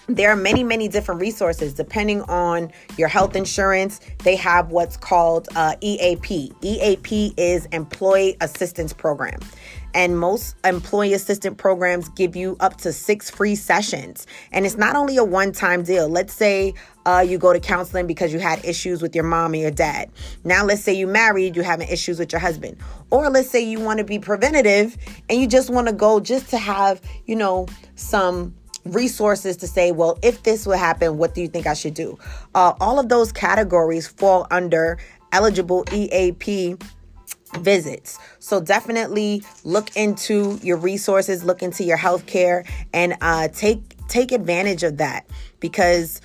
there 0.06 0.30
are 0.30 0.36
many 0.36 0.62
many 0.62 0.86
different 0.88 1.20
resources 1.20 1.72
depending 1.72 2.20
on 2.22 2.70
your 2.98 3.08
health 3.08 3.36
insurance. 3.36 4.00
They 4.22 4.36
have 4.36 4.70
what's 4.70 4.96
called 4.96 5.48
uh, 5.56 5.76
eap 5.80 6.30
eap 6.30 7.34
is 7.38 7.66
employee 7.66 8.36
assistance 8.40 8.92
program 8.92 9.40
and 9.94 10.18
most 10.18 10.56
employee 10.64 11.14
assistant 11.14 11.56
programs 11.56 12.08
give 12.10 12.36
you 12.36 12.56
up 12.60 12.76
to 12.78 12.92
six 12.92 13.30
free 13.30 13.54
sessions. 13.54 14.26
And 14.52 14.66
it's 14.66 14.76
not 14.76 14.96
only 14.96 15.16
a 15.16 15.24
one-time 15.24 15.84
deal. 15.84 16.08
Let's 16.08 16.34
say 16.34 16.74
uh, 17.06 17.24
you 17.26 17.38
go 17.38 17.52
to 17.52 17.60
counseling 17.60 18.06
because 18.06 18.32
you 18.32 18.40
had 18.40 18.64
issues 18.64 19.00
with 19.00 19.14
your 19.14 19.24
mom 19.24 19.52
or 19.52 19.56
your 19.56 19.70
dad. 19.70 20.10
Now 20.42 20.64
let's 20.64 20.82
say 20.82 20.92
you 20.92 21.06
married 21.06 21.54
you're 21.54 21.64
having 21.64 21.88
issues 21.88 22.18
with 22.18 22.32
your 22.32 22.40
husband. 22.40 22.76
Or 23.10 23.30
let's 23.30 23.48
say 23.48 23.64
you 23.64 23.80
want 23.80 23.98
to 23.98 24.04
be 24.04 24.18
preventative 24.18 24.96
and 25.28 25.40
you 25.40 25.46
just 25.46 25.70
want 25.70 25.86
to 25.86 25.92
go 25.92 26.20
just 26.20 26.50
to 26.50 26.58
have 26.58 27.00
you 27.26 27.36
know 27.36 27.66
some 27.94 28.54
resources 28.84 29.56
to 29.58 29.66
say, 29.66 29.92
well, 29.92 30.18
if 30.22 30.42
this 30.42 30.66
would 30.66 30.78
happen, 30.78 31.16
what 31.16 31.34
do 31.34 31.40
you 31.40 31.48
think 31.48 31.66
I 31.66 31.74
should 31.74 31.94
do? 31.94 32.18
Uh, 32.54 32.74
all 32.80 32.98
of 32.98 33.08
those 33.08 33.32
categories 33.32 34.06
fall 34.06 34.46
under 34.50 34.98
eligible 35.32 35.84
EAP 35.92 36.76
visits. 37.58 38.18
So 38.38 38.60
definitely 38.60 39.42
look 39.64 39.96
into 39.96 40.58
your 40.62 40.76
resources, 40.76 41.44
look 41.44 41.62
into 41.62 41.84
your 41.84 41.98
healthcare, 41.98 42.66
and 42.92 43.16
uh, 43.20 43.48
take 43.48 43.80
take 44.08 44.32
advantage 44.32 44.82
of 44.82 44.98
that 44.98 45.26
because 45.60 46.20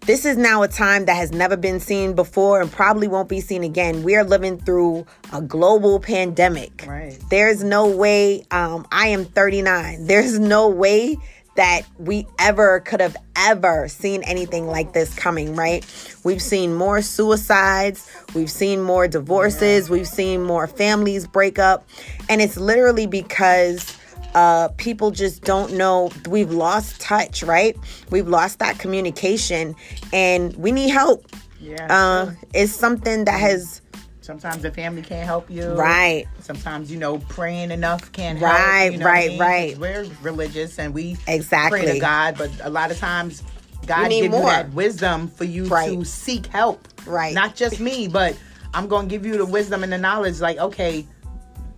this 0.00 0.24
is 0.24 0.36
now 0.36 0.62
a 0.62 0.68
time 0.68 1.04
that 1.04 1.14
has 1.14 1.30
never 1.30 1.56
been 1.56 1.78
seen 1.78 2.14
before 2.14 2.60
and 2.60 2.70
probably 2.72 3.06
won't 3.06 3.28
be 3.28 3.40
seen 3.40 3.62
again. 3.62 4.02
We 4.02 4.16
are 4.16 4.24
living 4.24 4.58
through 4.58 5.06
a 5.32 5.40
global 5.40 6.00
pandemic. 6.00 6.84
Right. 6.88 7.16
There's 7.30 7.62
no 7.62 7.88
way, 7.88 8.44
um, 8.50 8.84
I 8.90 9.08
am 9.08 9.24
39. 9.24 10.06
There's 10.06 10.40
no 10.40 10.68
way 10.68 11.18
that 11.56 11.82
we 11.98 12.26
ever 12.38 12.80
could 12.80 13.00
have 13.00 13.16
ever 13.36 13.88
seen 13.88 14.22
anything 14.22 14.66
like 14.66 14.92
this 14.92 15.14
coming, 15.14 15.54
right? 15.54 15.84
We've 16.24 16.40
seen 16.40 16.74
more 16.74 17.02
suicides, 17.02 18.10
we've 18.34 18.50
seen 18.50 18.80
more 18.80 19.06
divorces, 19.06 19.90
we've 19.90 20.08
seen 20.08 20.42
more 20.42 20.66
families 20.66 21.26
break 21.26 21.58
up, 21.58 21.86
and 22.28 22.40
it's 22.40 22.56
literally 22.56 23.06
because 23.06 23.96
uh, 24.34 24.68
people 24.78 25.10
just 25.10 25.44
don't 25.44 25.74
know. 25.74 26.10
We've 26.26 26.50
lost 26.50 27.00
touch, 27.00 27.42
right? 27.42 27.76
We've 28.10 28.28
lost 28.28 28.58
that 28.60 28.78
communication, 28.78 29.74
and 30.12 30.56
we 30.56 30.72
need 30.72 30.88
help. 30.88 31.26
Yeah. 31.60 31.86
Uh, 31.90 32.32
it's 32.54 32.72
something 32.72 33.24
that 33.26 33.38
has 33.38 33.81
Sometimes 34.22 34.62
the 34.62 34.70
family 34.70 35.02
can't 35.02 35.26
help 35.26 35.50
you. 35.50 35.66
right, 35.72 36.26
Sometimes 36.38 36.90
you 36.92 36.98
know 36.98 37.18
praying 37.18 37.70
enough 37.72 38.10
can't 38.12 38.38
help. 38.38 38.52
Right, 38.52 38.88
you 38.92 38.98
know 38.98 39.04
what 39.04 39.10
I 39.10 39.12
right, 39.14 39.28
mean? 39.30 39.38
right. 39.40 39.78
We're 39.78 40.06
religious 40.22 40.78
and 40.78 40.94
we 40.94 41.16
Exactly. 41.26 41.80
pray 41.82 41.92
to 41.94 41.98
God, 42.00 42.36
but 42.38 42.50
a 42.62 42.70
lot 42.70 42.90
of 42.92 42.98
times 42.98 43.42
God 43.86 44.08
gives 44.10 44.22
you 44.22 44.30
that 44.30 44.72
wisdom 44.72 45.26
for 45.26 45.42
you 45.44 45.64
Right. 45.66 45.90
to 45.90 46.04
seek 46.04 46.46
help. 46.46 46.86
Right. 47.04 47.34
Not 47.34 47.56
just 47.56 47.80
me, 47.80 48.06
but 48.06 48.36
I'm 48.72 48.86
gonna 48.86 49.08
give 49.08 49.26
you 49.26 49.36
the 49.38 49.44
wisdom 49.46 49.82
and 49.82 49.92
the 49.92 49.98
knowledge. 49.98 50.40
Like, 50.40 50.56
okay, 50.58 51.04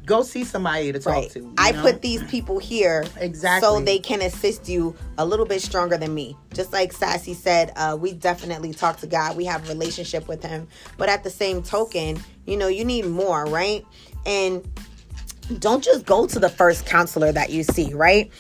go 0.05 0.23
see 0.23 0.45
somebody 0.45 0.93
to 0.93 0.99
talk 0.99 1.15
right. 1.15 1.31
to. 1.31 1.41
you 1.41 1.55
I 1.57 1.73
know? 1.73 1.81
put 1.81 2.03
these 2.03 2.23
people 2.25 2.59
here 2.59 3.07
Exactly. 3.17 3.67
so 3.67 3.81
they 3.81 3.99
can 3.99 4.21
assist 4.21 4.69
you 4.69 4.95
a 5.17 5.25
little 5.25 5.47
bit 5.47 5.63
stronger 5.63 5.97
than 5.97 6.13
me. 6.15 6.37
Just 6.53 6.75
like 6.75 6.93
Sassy 6.93 7.33
said, 7.33 7.73
uh, 7.77 7.97
we 7.99 8.13
definitely 8.13 8.75
talk 8.75 8.99
to 8.99 9.07
God. 9.07 9.35
We 9.35 9.47
have 9.47 9.65
a 9.65 9.69
relationship 9.73 10.29
with 10.29 10.43
Him, 10.43 10.69
but 10.99 11.09
at 11.09 11.25
the 11.25 11.31
same 11.31 11.63
token, 11.63 12.23
you 12.47 12.57
know, 12.57 12.69
you 12.69 12.85
need 12.85 13.07
more, 13.07 13.45
right? 13.45 13.85
And 14.27 14.67
don't 15.59 15.85
just 15.85 16.07
go 16.07 16.27
to 16.27 16.39
the 16.39 16.49
first 16.49 16.87
counselor 16.87 17.33
that 17.33 17.51
you 17.51 17.63
see, 17.63 17.93
right? 17.93 18.31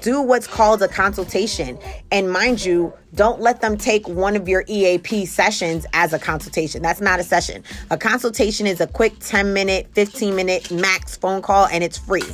Do 0.00 0.22
what's 0.22 0.46
called 0.46 0.82
a 0.82 0.88
consultation. 0.88 1.78
And 2.10 2.30
mind 2.30 2.64
you, 2.64 2.92
don't 3.14 3.40
let 3.40 3.60
them 3.60 3.76
take 3.76 4.08
one 4.08 4.34
of 4.34 4.48
your 4.48 4.64
EAP 4.66 5.26
sessions 5.26 5.86
as 5.92 6.12
a 6.14 6.18
consultation. 6.18 6.82
That's 6.82 7.02
not 7.02 7.20
a 7.20 7.22
session. 7.22 7.62
A 7.90 7.98
consultation 7.98 8.66
is 8.66 8.80
a 8.80 8.86
quick 8.86 9.18
10 9.20 9.52
minute, 9.52 9.88
15 9.92 10.34
minute 10.34 10.70
max 10.70 11.16
phone 11.16 11.42
call 11.42 11.66
and 11.66 11.84
it's 11.84 11.98
free. 11.98 12.24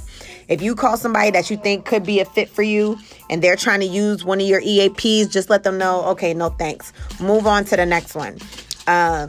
If 0.49 0.63
you 0.63 0.75
call 0.75 0.97
somebody 0.97 1.31
that 1.33 1.51
you 1.51 1.57
think 1.57 1.85
could 1.85 2.05
be 2.05 2.21
a 2.21 2.25
fit 2.25 2.49
for 2.49 2.63
you 2.63 2.99
and 3.29 3.43
they're 3.43 3.57
trying 3.57 3.81
to 3.81 3.87
use 3.87 4.25
one 4.25 4.41
of 4.41 4.47
your 4.47 4.61
EAPs, 4.61 5.31
just 5.31 5.51
let 5.51 5.65
them 5.65 5.77
know, 5.77 6.05
okay, 6.07 6.35
no 6.35 6.51
thanks. 6.51 6.93
Move 7.21 7.47
on 7.47 7.65
to 7.67 7.77
the 7.77 7.87
next 7.87 8.15
one. 8.15 8.39
Uh, 8.87 9.29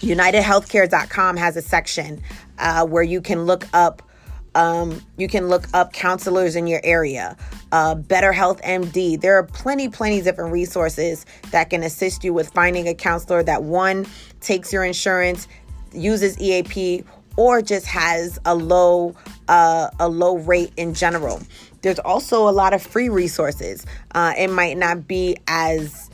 UnitedHealthcare.com 0.00 1.36
has 1.36 1.56
a 1.56 1.62
section 1.62 2.22
uh, 2.58 2.86
where 2.86 3.02
you 3.02 3.20
can 3.20 3.44
look 3.44 3.66
up 3.72 4.02
um, 4.54 5.00
you 5.16 5.28
can 5.28 5.48
look 5.48 5.68
up 5.72 5.92
counselors 5.92 6.56
in 6.56 6.66
your 6.66 6.80
area. 6.82 7.36
Uh, 7.70 7.94
Better 7.94 8.32
Health 8.32 8.60
MD. 8.62 9.20
There 9.20 9.36
are 9.36 9.44
plenty, 9.44 9.88
plenty 9.88 10.20
different 10.20 10.52
resources 10.52 11.26
that 11.52 11.70
can 11.70 11.84
assist 11.84 12.24
you 12.24 12.32
with 12.32 12.50
finding 12.50 12.88
a 12.88 12.94
counselor 12.94 13.42
that 13.44 13.62
one 13.62 14.06
takes 14.40 14.72
your 14.72 14.84
insurance, 14.84 15.46
uses 15.92 16.40
EAP, 16.40 17.04
or 17.36 17.62
just 17.62 17.86
has 17.86 18.38
a 18.46 18.54
low 18.54 19.14
uh, 19.48 19.90
a 20.00 20.08
low 20.08 20.38
rate 20.38 20.72
in 20.76 20.92
general. 20.92 21.40
There's 21.82 22.00
also 22.00 22.48
a 22.48 22.50
lot 22.50 22.74
of 22.74 22.82
free 22.82 23.08
resources. 23.08 23.86
Uh, 24.12 24.34
it 24.36 24.50
might 24.50 24.76
not 24.76 25.06
be 25.06 25.36
as 25.46 26.10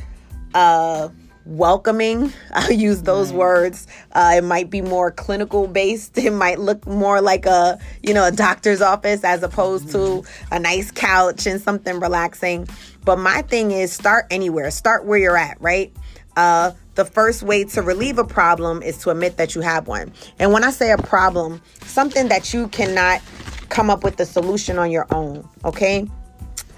uh, 0.52 1.08
welcoming. 1.46 2.32
I'll 2.52 2.72
use 2.72 3.02
those 3.02 3.32
words. 3.32 3.86
Uh, 4.12 4.34
it 4.36 4.44
might 4.44 4.70
be 4.70 4.82
more 4.82 5.10
clinical 5.10 5.66
based. 5.66 6.18
It 6.18 6.32
might 6.32 6.58
look 6.58 6.86
more 6.86 7.20
like 7.20 7.46
a 7.46 7.78
you 8.02 8.14
know 8.14 8.26
a 8.26 8.32
doctor's 8.32 8.80
office 8.80 9.24
as 9.24 9.42
opposed 9.42 9.90
to 9.92 10.24
a 10.50 10.58
nice 10.58 10.90
couch 10.90 11.46
and 11.46 11.60
something 11.60 12.00
relaxing. 12.00 12.68
But 13.04 13.18
my 13.18 13.42
thing 13.42 13.70
is 13.70 13.92
start 13.92 14.26
anywhere. 14.30 14.70
Start 14.70 15.04
where 15.04 15.18
you're 15.18 15.36
at. 15.36 15.60
Right. 15.60 15.92
Uh, 16.36 16.72
the 16.94 17.04
first 17.04 17.42
way 17.42 17.64
to 17.64 17.82
relieve 17.82 18.18
a 18.18 18.24
problem 18.24 18.82
is 18.82 18.98
to 18.98 19.10
admit 19.10 19.36
that 19.36 19.54
you 19.54 19.60
have 19.60 19.88
one. 19.88 20.12
And 20.38 20.52
when 20.52 20.64
I 20.64 20.70
say 20.70 20.90
a 20.92 20.98
problem, 20.98 21.60
something 21.82 22.28
that 22.28 22.54
you 22.54 22.68
cannot 22.68 23.20
come 23.68 23.90
up 23.90 24.04
with 24.04 24.16
the 24.16 24.26
solution 24.26 24.78
on 24.78 24.90
your 24.90 25.06
own. 25.12 25.48
Okay. 25.64 26.06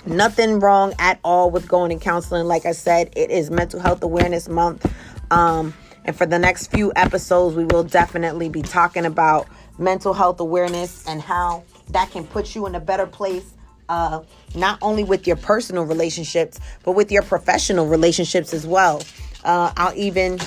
Nothing 0.07 0.61
wrong 0.61 0.95
at 1.01 1.19
all 1.25 1.51
with 1.51 1.67
going 1.67 1.91
and 1.91 2.01
counseling. 2.01 2.47
Like 2.47 2.65
I 2.65 2.73
said, 2.73 3.13
it 3.17 3.31
is 3.31 3.51
Mental 3.51 3.81
Health 3.81 4.05
Awareness 4.05 4.49
Month. 4.49 4.87
Um, 5.33 5.75
and 6.05 6.17
for 6.17 6.27
the 6.27 6.39
next 6.39 6.69
few 6.69 6.93
episodes, 6.95 7.57
we 7.57 7.65
will 7.65 7.83
definitely 7.83 8.49
be 8.49 8.63
talking 8.63 9.05
about 9.05 9.49
mental 9.79 10.15
health 10.15 10.39
awareness 10.39 11.05
and 11.09 11.21
how 11.21 11.65
that 11.91 12.13
can 12.13 12.25
put 12.25 12.55
you 12.55 12.67
in 12.67 12.77
a 12.77 12.81
better 12.81 13.07
place, 13.07 13.53
uh, 13.89 14.23
not 14.55 14.79
only 14.81 15.03
with 15.03 15.27
your 15.27 15.35
personal 15.35 15.83
relationships, 15.85 16.61
but 16.85 16.93
with 16.93 17.11
your 17.11 17.23
professional 17.23 17.89
relationships 17.89 18.55
as 18.55 18.65
well. 18.65 19.03
Uh, 19.43 19.73
I'll 19.77 19.95
even, 19.97 20.39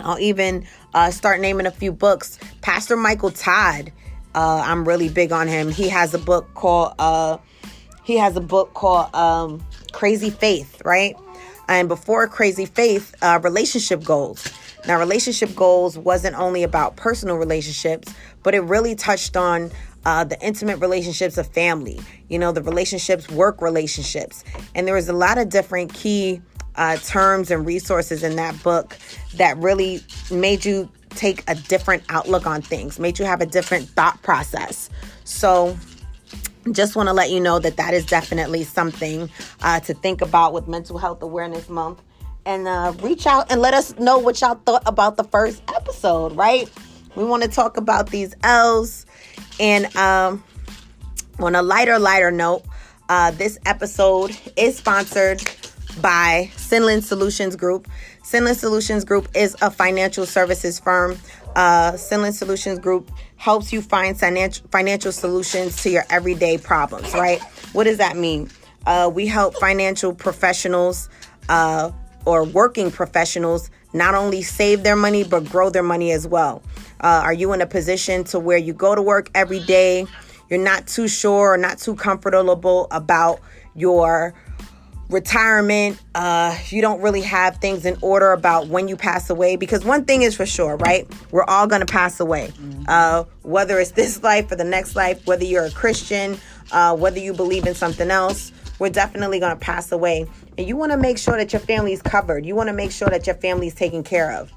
I'll 0.00 0.18
even 0.18 0.66
uh, 0.94 1.12
start 1.12 1.40
naming 1.40 1.66
a 1.66 1.70
few 1.70 1.92
books. 1.92 2.40
Pastor 2.60 2.96
Michael 2.96 3.30
Todd, 3.30 3.92
uh, 4.34 4.62
I'm 4.66 4.86
really 4.86 5.08
big 5.08 5.30
on 5.30 5.46
him. 5.46 5.70
He 5.70 5.88
has 5.90 6.12
a 6.12 6.18
book 6.18 6.52
called. 6.54 6.94
He 8.04 8.16
has 8.18 8.36
a 8.36 8.40
book 8.40 8.74
called 8.74 9.14
um, 9.14 9.64
Crazy 9.92 10.30
Faith, 10.30 10.82
right? 10.84 11.16
And 11.68 11.88
before 11.88 12.28
Crazy 12.28 12.66
Faith, 12.66 13.14
uh, 13.22 13.40
relationship 13.42 14.04
goals. 14.04 14.46
Now, 14.86 14.98
relationship 14.98 15.54
goals 15.56 15.96
wasn't 15.96 16.38
only 16.38 16.62
about 16.62 16.96
personal 16.96 17.36
relationships, 17.36 18.12
but 18.42 18.54
it 18.54 18.60
really 18.60 18.94
touched 18.94 19.36
on 19.36 19.70
uh, 20.04 20.24
the 20.24 20.38
intimate 20.44 20.78
relationships 20.78 21.38
of 21.38 21.46
family, 21.46 21.98
you 22.28 22.38
know, 22.38 22.52
the 22.52 22.62
relationships, 22.62 23.30
work 23.30 23.62
relationships. 23.62 24.44
And 24.74 24.86
there 24.86 24.94
was 24.94 25.08
a 25.08 25.14
lot 25.14 25.38
of 25.38 25.48
different 25.48 25.94
key 25.94 26.42
uh, 26.76 26.98
terms 26.98 27.50
and 27.50 27.64
resources 27.64 28.22
in 28.22 28.36
that 28.36 28.62
book 28.62 28.98
that 29.36 29.56
really 29.56 30.02
made 30.30 30.64
you 30.66 30.90
take 31.10 31.42
a 31.48 31.54
different 31.54 32.02
outlook 32.10 32.46
on 32.46 32.60
things, 32.60 32.98
made 32.98 33.18
you 33.18 33.24
have 33.24 33.40
a 33.40 33.46
different 33.46 33.88
thought 33.88 34.20
process. 34.22 34.90
So, 35.22 35.78
just 36.72 36.96
want 36.96 37.08
to 37.08 37.12
let 37.12 37.30
you 37.30 37.40
know 37.40 37.58
that 37.58 37.76
that 37.76 37.94
is 37.94 38.06
definitely 38.06 38.64
something 38.64 39.30
uh, 39.62 39.80
to 39.80 39.94
think 39.94 40.20
about 40.22 40.52
with 40.52 40.68
Mental 40.68 40.98
Health 40.98 41.22
Awareness 41.22 41.68
Month. 41.68 42.02
And 42.46 42.68
uh, 42.68 42.92
reach 43.00 43.26
out 43.26 43.50
and 43.50 43.60
let 43.60 43.74
us 43.74 43.98
know 43.98 44.18
what 44.18 44.40
y'all 44.40 44.60
thought 44.66 44.82
about 44.86 45.16
the 45.16 45.24
first 45.24 45.62
episode, 45.74 46.36
right? 46.36 46.70
We 47.16 47.24
want 47.24 47.42
to 47.42 47.48
talk 47.48 47.76
about 47.76 48.10
these 48.10 48.34
L's. 48.42 49.06
And 49.58 49.94
um, 49.96 50.44
on 51.38 51.54
a 51.54 51.62
lighter, 51.62 51.98
lighter 51.98 52.30
note, 52.30 52.64
uh, 53.08 53.30
this 53.32 53.58
episode 53.66 54.36
is 54.56 54.76
sponsored 54.76 55.42
by 56.00 56.50
Cinlen 56.56 57.02
Solutions 57.02 57.56
Group. 57.56 57.88
Cinlen 58.22 58.54
Solutions 58.54 59.04
Group 59.04 59.28
is 59.34 59.56
a 59.62 59.70
financial 59.70 60.26
services 60.26 60.80
firm. 60.80 61.18
Uh, 61.54 61.92
Cinlen 61.92 62.32
Solutions 62.32 62.78
Group 62.78 63.10
helps 63.44 63.74
you 63.74 63.82
find 63.82 64.18
financial 64.18 64.66
financial 64.68 65.12
solutions 65.12 65.82
to 65.82 65.90
your 65.90 66.02
everyday 66.08 66.56
problems. 66.56 67.12
Right? 67.12 67.42
What 67.74 67.84
does 67.84 67.98
that 67.98 68.16
mean? 68.16 68.48
Uh, 68.86 69.10
we 69.12 69.26
help 69.26 69.54
financial 69.56 70.14
professionals 70.14 71.10
uh, 71.50 71.90
or 72.24 72.44
working 72.44 72.90
professionals 72.90 73.70
not 73.92 74.14
only 74.14 74.40
save 74.40 74.82
their 74.82 74.96
money 74.96 75.24
but 75.24 75.44
grow 75.44 75.68
their 75.68 75.82
money 75.82 76.10
as 76.10 76.26
well. 76.26 76.62
Uh, 77.00 77.20
are 77.22 77.34
you 77.34 77.52
in 77.52 77.60
a 77.60 77.66
position 77.66 78.24
to 78.24 78.40
where 78.40 78.56
you 78.56 78.72
go 78.72 78.94
to 78.94 79.02
work 79.02 79.28
every 79.34 79.60
day? 79.60 80.06
You're 80.48 80.58
not 80.58 80.86
too 80.86 81.06
sure 81.06 81.52
or 81.52 81.58
not 81.58 81.76
too 81.78 81.96
comfortable 81.96 82.86
about 82.90 83.40
your 83.74 84.32
retirement 85.10 86.00
uh 86.14 86.56
you 86.68 86.80
don't 86.80 87.00
really 87.02 87.20
have 87.20 87.58
things 87.58 87.84
in 87.84 87.96
order 88.00 88.32
about 88.32 88.68
when 88.68 88.88
you 88.88 88.96
pass 88.96 89.28
away 89.28 89.54
because 89.56 89.84
one 89.84 90.04
thing 90.04 90.22
is 90.22 90.34
for 90.34 90.46
sure 90.46 90.76
right? 90.76 91.06
We're 91.30 91.44
all 91.44 91.66
going 91.66 91.80
to 91.80 91.86
pass 91.86 92.20
away. 92.20 92.52
Uh 92.88 93.24
whether 93.42 93.78
it's 93.78 93.90
this 93.92 94.22
life 94.22 94.50
or 94.50 94.56
the 94.56 94.64
next 94.64 94.96
life 94.96 95.26
whether 95.26 95.44
you're 95.44 95.66
a 95.66 95.70
christian 95.70 96.38
uh 96.72 96.96
whether 96.96 97.18
you 97.18 97.34
believe 97.34 97.66
in 97.66 97.74
something 97.74 98.10
else 98.10 98.50
we're 98.78 98.90
definitely 98.90 99.38
going 99.38 99.56
to 99.56 99.60
pass 99.60 99.92
away. 99.92 100.26
And 100.58 100.66
you 100.66 100.76
want 100.76 100.92
to 100.92 100.98
make 100.98 101.16
sure 101.18 101.36
that 101.36 101.52
your 101.52 101.60
family's 101.60 102.02
covered. 102.02 102.44
You 102.44 102.56
want 102.56 102.68
to 102.68 102.72
make 102.72 102.90
sure 102.90 103.08
that 103.08 103.24
your 103.26 103.36
family's 103.36 103.74
taken 103.74 104.02
care 104.02 104.32
of. 104.32 104.52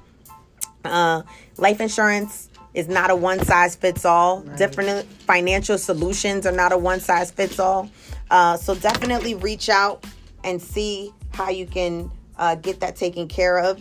Uh 0.84 1.22
life 1.56 1.80
insurance 1.80 2.48
is 2.74 2.88
not 2.88 3.10
a 3.10 3.16
one 3.16 3.44
size 3.44 3.76
fits 3.76 4.04
all. 4.04 4.42
Different 4.56 5.06
financial 5.22 5.76
solutions 5.78 6.46
are 6.46 6.52
not 6.52 6.72
a 6.72 6.78
one 6.78 7.00
size 7.00 7.30
fits 7.30 7.58
all. 7.58 7.90
Uh 8.30 8.56
so 8.56 8.74
definitely 8.74 9.34
reach 9.34 9.68
out 9.68 10.04
and 10.44 10.60
see 10.60 11.12
how 11.32 11.48
you 11.50 11.66
can 11.66 12.10
uh, 12.36 12.54
get 12.54 12.80
that 12.80 12.96
taken 12.96 13.28
care 13.28 13.58
of. 13.58 13.80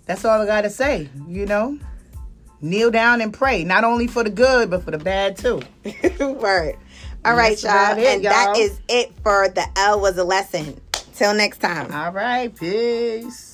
that's 0.05 0.23
all 0.23 0.39
I 0.41 0.45
gotta 0.45 0.69
say, 0.69 1.09
you 1.27 1.45
know. 1.45 1.77
Kneel 2.61 2.91
down 2.91 3.21
and 3.21 3.33
pray, 3.33 3.63
not 3.63 3.83
only 3.83 4.07
for 4.07 4.23
the 4.23 4.29
good, 4.29 4.69
but 4.69 4.83
for 4.83 4.91
the 4.91 4.97
bad 4.97 5.37
too. 5.37 5.61
Word. 6.19 6.75
All 7.23 7.35
right, 7.35 7.61
y'all. 7.61 7.97
it, 7.97 8.05
and 8.05 8.25
that 8.25 8.55
y'all. 8.55 8.63
is 8.63 8.79
it 8.87 9.13
for 9.23 9.49
the 9.49 9.65
L 9.75 9.99
was 9.99 10.17
a 10.17 10.23
lesson. 10.23 10.79
Till 11.13 11.33
next 11.33 11.59
time. 11.59 11.91
All 11.91 12.11
right, 12.11 12.55
peace. 12.55 13.46